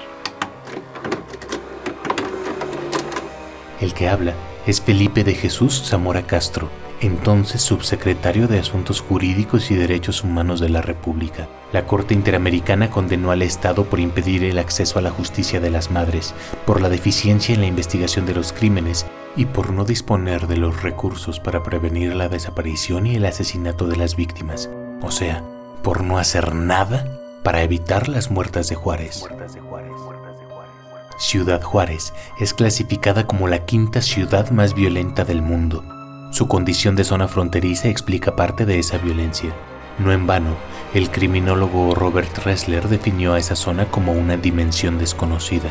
El 3.79 3.93
que 3.93 4.09
habla 4.09 4.33
es 4.69 4.81
Felipe 4.81 5.23
de 5.23 5.33
Jesús 5.33 5.81
Zamora 5.83 6.27
Castro, 6.27 6.69
entonces 7.01 7.59
subsecretario 7.59 8.47
de 8.47 8.59
Asuntos 8.59 9.01
Jurídicos 9.01 9.71
y 9.71 9.75
Derechos 9.75 10.23
Humanos 10.23 10.59
de 10.59 10.69
la 10.69 10.83
República. 10.83 11.49
La 11.73 11.87
Corte 11.87 12.13
Interamericana 12.13 12.91
condenó 12.91 13.31
al 13.31 13.41
Estado 13.41 13.85
por 13.85 13.99
impedir 13.99 14.43
el 14.43 14.59
acceso 14.59 14.99
a 14.99 15.01
la 15.01 15.09
justicia 15.09 15.59
de 15.59 15.71
las 15.71 15.89
madres, 15.89 16.35
por 16.67 16.81
la 16.81 16.89
deficiencia 16.89 17.55
en 17.55 17.61
la 17.61 17.67
investigación 17.67 18.27
de 18.27 18.35
los 18.35 18.53
crímenes 18.53 19.07
y 19.35 19.45
por 19.45 19.71
no 19.71 19.85
disponer 19.85 20.45
de 20.45 20.57
los 20.57 20.83
recursos 20.83 21.39
para 21.39 21.63
prevenir 21.63 22.15
la 22.15 22.29
desaparición 22.29 23.07
y 23.07 23.15
el 23.15 23.25
asesinato 23.25 23.87
de 23.87 23.97
las 23.97 24.15
víctimas, 24.15 24.69
o 25.01 25.09
sea, 25.09 25.43
por 25.81 26.03
no 26.03 26.19
hacer 26.19 26.53
nada 26.53 27.19
para 27.41 27.63
evitar 27.63 28.07
las 28.07 28.29
muertas 28.29 28.69
de 28.69 28.75
Juárez. 28.75 29.25
Ciudad 31.19 31.61
Juárez 31.61 32.13
es 32.39 32.55
clasificada 32.55 33.27
como 33.27 33.47
la 33.47 33.65
quinta 33.65 34.01
ciudad 34.01 34.49
más 34.49 34.73
violenta 34.73 35.23
del 35.23 35.43
mundo 35.43 35.83
su 36.31 36.47
condición 36.47 36.95
de 36.95 37.03
zona 37.03 37.27
fronteriza 37.27 37.87
explica 37.87 38.35
parte 38.35 38.65
de 38.65 38.77
esa 38.77 38.99
violencia. 38.99 39.51
No 39.97 40.11
en 40.11 40.27
vano, 40.27 40.55
el 40.93 41.09
criminólogo 41.09 41.95
Robert 41.95 42.37
Ressler 42.45 42.87
definió 42.87 43.33
a 43.33 43.39
esa 43.39 43.55
zona 43.55 43.85
como 43.85 44.13
una 44.13 44.37
dimensión 44.37 44.99
desconocida, 44.99 45.69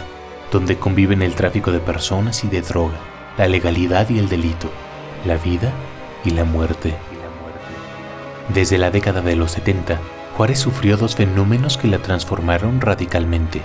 donde 0.51 0.77
conviven 0.77 1.23
el 1.23 1.37
tráfico 1.37 1.71
de 1.71 1.79
personas 1.79 2.43
y 2.43 2.49
de 2.49 2.63
droga, 2.63 2.99
la 3.39 3.47
legalidad 3.47 4.11
y 4.11 4.19
el 4.19 4.29
delito, 4.29 4.69
la 5.25 5.37
vida 5.37 5.73
y 6.25 6.31
la 6.31 6.45
muerte. 6.45 6.97
Desde 8.53 8.79
la 8.79 8.91
década 8.91 9.23
de 9.23 9.37
los 9.37 9.53
70, 9.53 10.01
Juárez 10.37 10.59
sufrió 10.59 10.97
dos 10.97 11.15
fenómenos 11.15 11.79
que 11.79 11.87
la 11.87 11.99
transformaron 11.99 12.81
radicalmente 12.81 13.63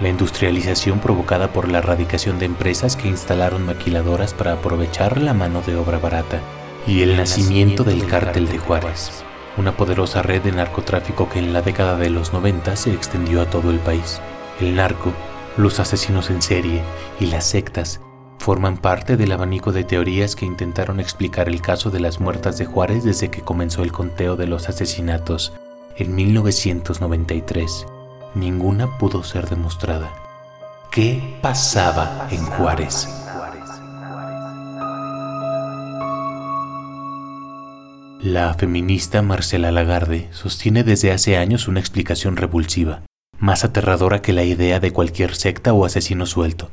la 0.00 0.08
industrialización 0.08 0.98
provocada 0.98 1.52
por 1.52 1.68
la 1.68 1.78
erradicación 1.78 2.38
de 2.38 2.46
empresas 2.46 2.96
que 2.96 3.08
instalaron 3.08 3.66
maquiladoras 3.66 4.32
para 4.32 4.54
aprovechar 4.54 5.20
la 5.20 5.34
mano 5.34 5.62
de 5.62 5.76
obra 5.76 5.98
barata, 5.98 6.40
y 6.86 7.02
el 7.02 7.16
nacimiento 7.16 7.84
del 7.84 8.06
cártel 8.06 8.48
de 8.48 8.58
Juárez, 8.58 9.22
una 9.58 9.76
poderosa 9.76 10.22
red 10.22 10.40
de 10.42 10.52
narcotráfico 10.52 11.28
que 11.28 11.38
en 11.38 11.52
la 11.52 11.60
década 11.60 11.98
de 11.98 12.08
los 12.08 12.32
90 12.32 12.74
se 12.76 12.92
extendió 12.92 13.42
a 13.42 13.50
todo 13.50 13.70
el 13.70 13.78
país. 13.78 14.20
El 14.60 14.76
narco, 14.76 15.12
los 15.58 15.78
asesinos 15.78 16.30
en 16.30 16.40
serie 16.40 16.80
y 17.20 17.26
las 17.26 17.44
sectas 17.44 18.00
forman 18.38 18.78
parte 18.78 19.18
del 19.18 19.32
abanico 19.32 19.72
de 19.72 19.84
teorías 19.84 20.34
que 20.34 20.46
intentaron 20.46 20.98
explicar 20.98 21.48
el 21.48 21.60
caso 21.60 21.90
de 21.90 22.00
las 22.00 22.20
muertas 22.20 22.56
de 22.56 22.64
Juárez 22.64 23.04
desde 23.04 23.30
que 23.30 23.42
comenzó 23.42 23.82
el 23.82 23.92
conteo 23.92 24.36
de 24.36 24.46
los 24.46 24.70
asesinatos 24.70 25.52
en 25.96 26.14
1993 26.14 27.86
ninguna 28.34 28.98
pudo 28.98 29.22
ser 29.22 29.48
demostrada. 29.48 30.12
¿Qué 30.90 31.38
pasaba 31.40 32.28
en 32.30 32.44
Juárez? 32.44 33.08
La 38.20 38.52
feminista 38.54 39.22
Marcela 39.22 39.72
Lagarde 39.72 40.28
sostiene 40.32 40.84
desde 40.84 41.10
hace 41.10 41.36
años 41.36 41.68
una 41.68 41.80
explicación 41.80 42.36
revulsiva, 42.36 43.02
más 43.38 43.64
aterradora 43.64 44.20
que 44.20 44.34
la 44.34 44.44
idea 44.44 44.78
de 44.78 44.92
cualquier 44.92 45.34
secta 45.34 45.72
o 45.72 45.86
asesino 45.86 46.26
suelto. 46.26 46.70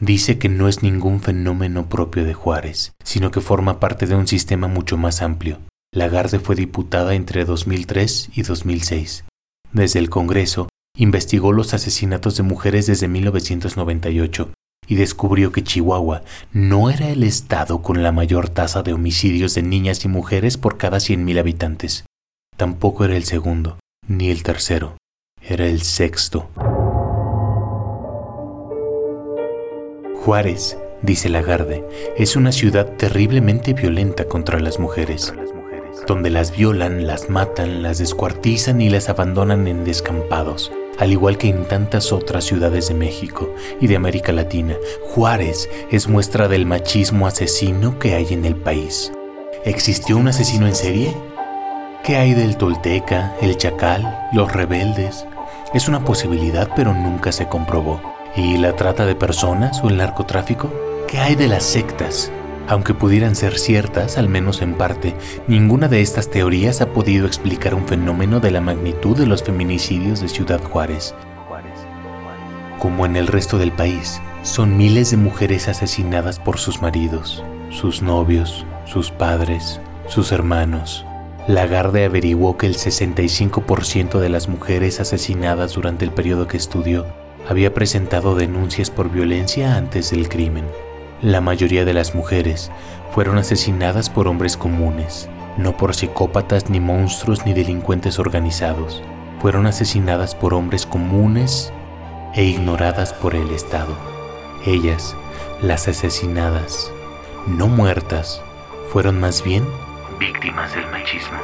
Dice 0.00 0.38
que 0.38 0.48
no 0.48 0.68
es 0.68 0.82
ningún 0.82 1.20
fenómeno 1.20 1.88
propio 1.88 2.24
de 2.24 2.34
Juárez, 2.34 2.92
sino 3.02 3.30
que 3.30 3.40
forma 3.40 3.80
parte 3.80 4.06
de 4.06 4.14
un 4.14 4.28
sistema 4.28 4.68
mucho 4.68 4.96
más 4.96 5.22
amplio. 5.22 5.58
Lagarde 5.92 6.38
fue 6.38 6.54
diputada 6.54 7.14
entre 7.14 7.44
2003 7.44 8.30
y 8.34 8.42
2006. 8.42 9.24
Desde 9.72 9.98
el 9.98 10.10
Congreso 10.10 10.68
Investigó 10.96 11.52
los 11.52 11.74
asesinatos 11.74 12.36
de 12.36 12.44
mujeres 12.44 12.86
desde 12.86 13.08
1998 13.08 14.52
y 14.86 14.94
descubrió 14.94 15.50
que 15.50 15.64
Chihuahua 15.64 16.22
no 16.52 16.88
era 16.88 17.08
el 17.08 17.24
estado 17.24 17.82
con 17.82 18.04
la 18.04 18.12
mayor 18.12 18.48
tasa 18.48 18.84
de 18.84 18.92
homicidios 18.92 19.54
de 19.54 19.64
niñas 19.64 20.04
y 20.04 20.08
mujeres 20.08 20.56
por 20.56 20.78
cada 20.78 20.98
100.000 20.98 21.40
habitantes. 21.40 22.04
Tampoco 22.56 23.04
era 23.04 23.16
el 23.16 23.24
segundo, 23.24 23.78
ni 24.06 24.30
el 24.30 24.44
tercero, 24.44 24.96
era 25.42 25.66
el 25.66 25.82
sexto. 25.82 26.48
Juárez, 30.14 30.78
dice 31.02 31.28
Lagarde, 31.28 31.84
es 32.16 32.36
una 32.36 32.52
ciudad 32.52 32.92
terriblemente 32.96 33.72
violenta 33.72 34.26
contra 34.26 34.60
las 34.60 34.78
mujeres 34.78 35.34
donde 36.06 36.28
las 36.28 36.54
violan, 36.54 37.06
las 37.06 37.30
matan, 37.30 37.82
las 37.82 37.98
descuartizan 37.98 38.80
y 38.80 38.90
las 38.90 39.08
abandonan 39.08 39.66
en 39.68 39.84
descampados. 39.84 40.70
Al 40.98 41.12
igual 41.12 41.38
que 41.38 41.48
en 41.48 41.66
tantas 41.66 42.12
otras 42.12 42.44
ciudades 42.44 42.88
de 42.88 42.94
México 42.94 43.52
y 43.80 43.88
de 43.88 43.96
América 43.96 44.32
Latina, 44.32 44.76
Juárez 45.02 45.68
es 45.90 46.08
muestra 46.08 46.48
del 46.48 46.66
machismo 46.66 47.26
asesino 47.26 47.98
que 47.98 48.14
hay 48.14 48.32
en 48.32 48.44
el 48.44 48.56
país. 48.56 49.12
¿Existió 49.64 50.16
un 50.16 50.28
asesino 50.28 50.66
en 50.66 50.74
serie? 50.74 51.16
¿Qué 52.04 52.16
hay 52.16 52.34
del 52.34 52.56
Tolteca, 52.56 53.34
el 53.40 53.56
Chacal, 53.56 54.28
los 54.32 54.52
rebeldes? 54.52 55.26
Es 55.72 55.88
una 55.88 56.04
posibilidad 56.04 56.68
pero 56.76 56.94
nunca 56.94 57.32
se 57.32 57.48
comprobó. 57.48 58.00
¿Y 58.36 58.58
la 58.58 58.76
trata 58.76 59.06
de 59.06 59.14
personas 59.14 59.82
o 59.82 59.88
el 59.88 59.96
narcotráfico? 59.96 60.72
¿Qué 61.08 61.18
hay 61.18 61.34
de 61.34 61.48
las 61.48 61.64
sectas? 61.64 62.30
Aunque 62.66 62.94
pudieran 62.94 63.36
ser 63.36 63.58
ciertas, 63.58 64.16
al 64.16 64.28
menos 64.28 64.62
en 64.62 64.74
parte, 64.74 65.14
ninguna 65.46 65.88
de 65.88 66.00
estas 66.00 66.30
teorías 66.30 66.80
ha 66.80 66.92
podido 66.92 67.26
explicar 67.26 67.74
un 67.74 67.86
fenómeno 67.86 68.40
de 68.40 68.50
la 68.50 68.62
magnitud 68.62 69.16
de 69.16 69.26
los 69.26 69.42
feminicidios 69.42 70.20
de 70.20 70.28
Ciudad 70.28 70.62
Juárez. 70.62 71.14
Como 72.78 73.04
en 73.04 73.16
el 73.16 73.26
resto 73.26 73.58
del 73.58 73.72
país, 73.72 74.20
son 74.42 74.76
miles 74.76 75.10
de 75.10 75.18
mujeres 75.18 75.68
asesinadas 75.68 76.38
por 76.38 76.58
sus 76.58 76.80
maridos, 76.80 77.44
sus 77.70 78.02
novios, 78.02 78.64
sus 78.86 79.10
padres, 79.10 79.80
sus 80.06 80.32
hermanos. 80.32 81.04
Lagarde 81.46 82.04
averiguó 82.04 82.56
que 82.56 82.66
el 82.66 82.76
65% 82.76 84.18
de 84.18 84.28
las 84.30 84.48
mujeres 84.48 85.00
asesinadas 85.00 85.74
durante 85.74 86.06
el 86.06 86.12
periodo 86.12 86.46
que 86.46 86.56
estudió 86.56 87.06
había 87.46 87.74
presentado 87.74 88.34
denuncias 88.34 88.90
por 88.90 89.10
violencia 89.10 89.76
antes 89.76 90.10
del 90.10 90.30
crimen. 90.30 90.64
La 91.24 91.40
mayoría 91.40 91.86
de 91.86 91.94
las 91.94 92.14
mujeres 92.14 92.70
fueron 93.10 93.38
asesinadas 93.38 94.10
por 94.10 94.28
hombres 94.28 94.58
comunes, 94.58 95.30
no 95.56 95.74
por 95.74 95.94
psicópatas 95.94 96.68
ni 96.68 96.80
monstruos 96.80 97.46
ni 97.46 97.54
delincuentes 97.54 98.18
organizados. 98.18 99.02
Fueron 99.40 99.64
asesinadas 99.64 100.34
por 100.34 100.52
hombres 100.52 100.84
comunes 100.84 101.72
e 102.34 102.44
ignoradas 102.44 103.14
por 103.14 103.34
el 103.34 103.50
Estado. 103.52 103.96
Ellas, 104.66 105.16
las 105.62 105.88
asesinadas, 105.88 106.92
no 107.46 107.68
muertas, 107.68 108.42
fueron 108.92 109.18
más 109.18 109.42
bien 109.42 109.66
víctimas 110.20 110.74
del 110.74 110.84
machismo. 110.90 111.38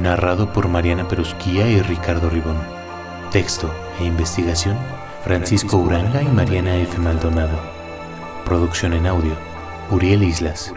Narrado 0.00 0.52
por 0.52 0.68
Mariana 0.68 1.08
Perusquía 1.08 1.66
y 1.66 1.82
Ricardo 1.82 2.30
Ribón. 2.30 2.60
Texto 3.32 3.68
e 3.98 4.04
investigación 4.04 4.78
Francisco 5.24 5.76
Uranga 5.76 6.20
y 6.20 6.26
Mariana 6.26 6.76
F. 6.78 6.98
Maldonado. 6.98 7.56
Producción 8.44 8.92
en 8.92 9.06
audio, 9.06 9.36
Uriel 9.90 10.24
Islas. 10.24 10.72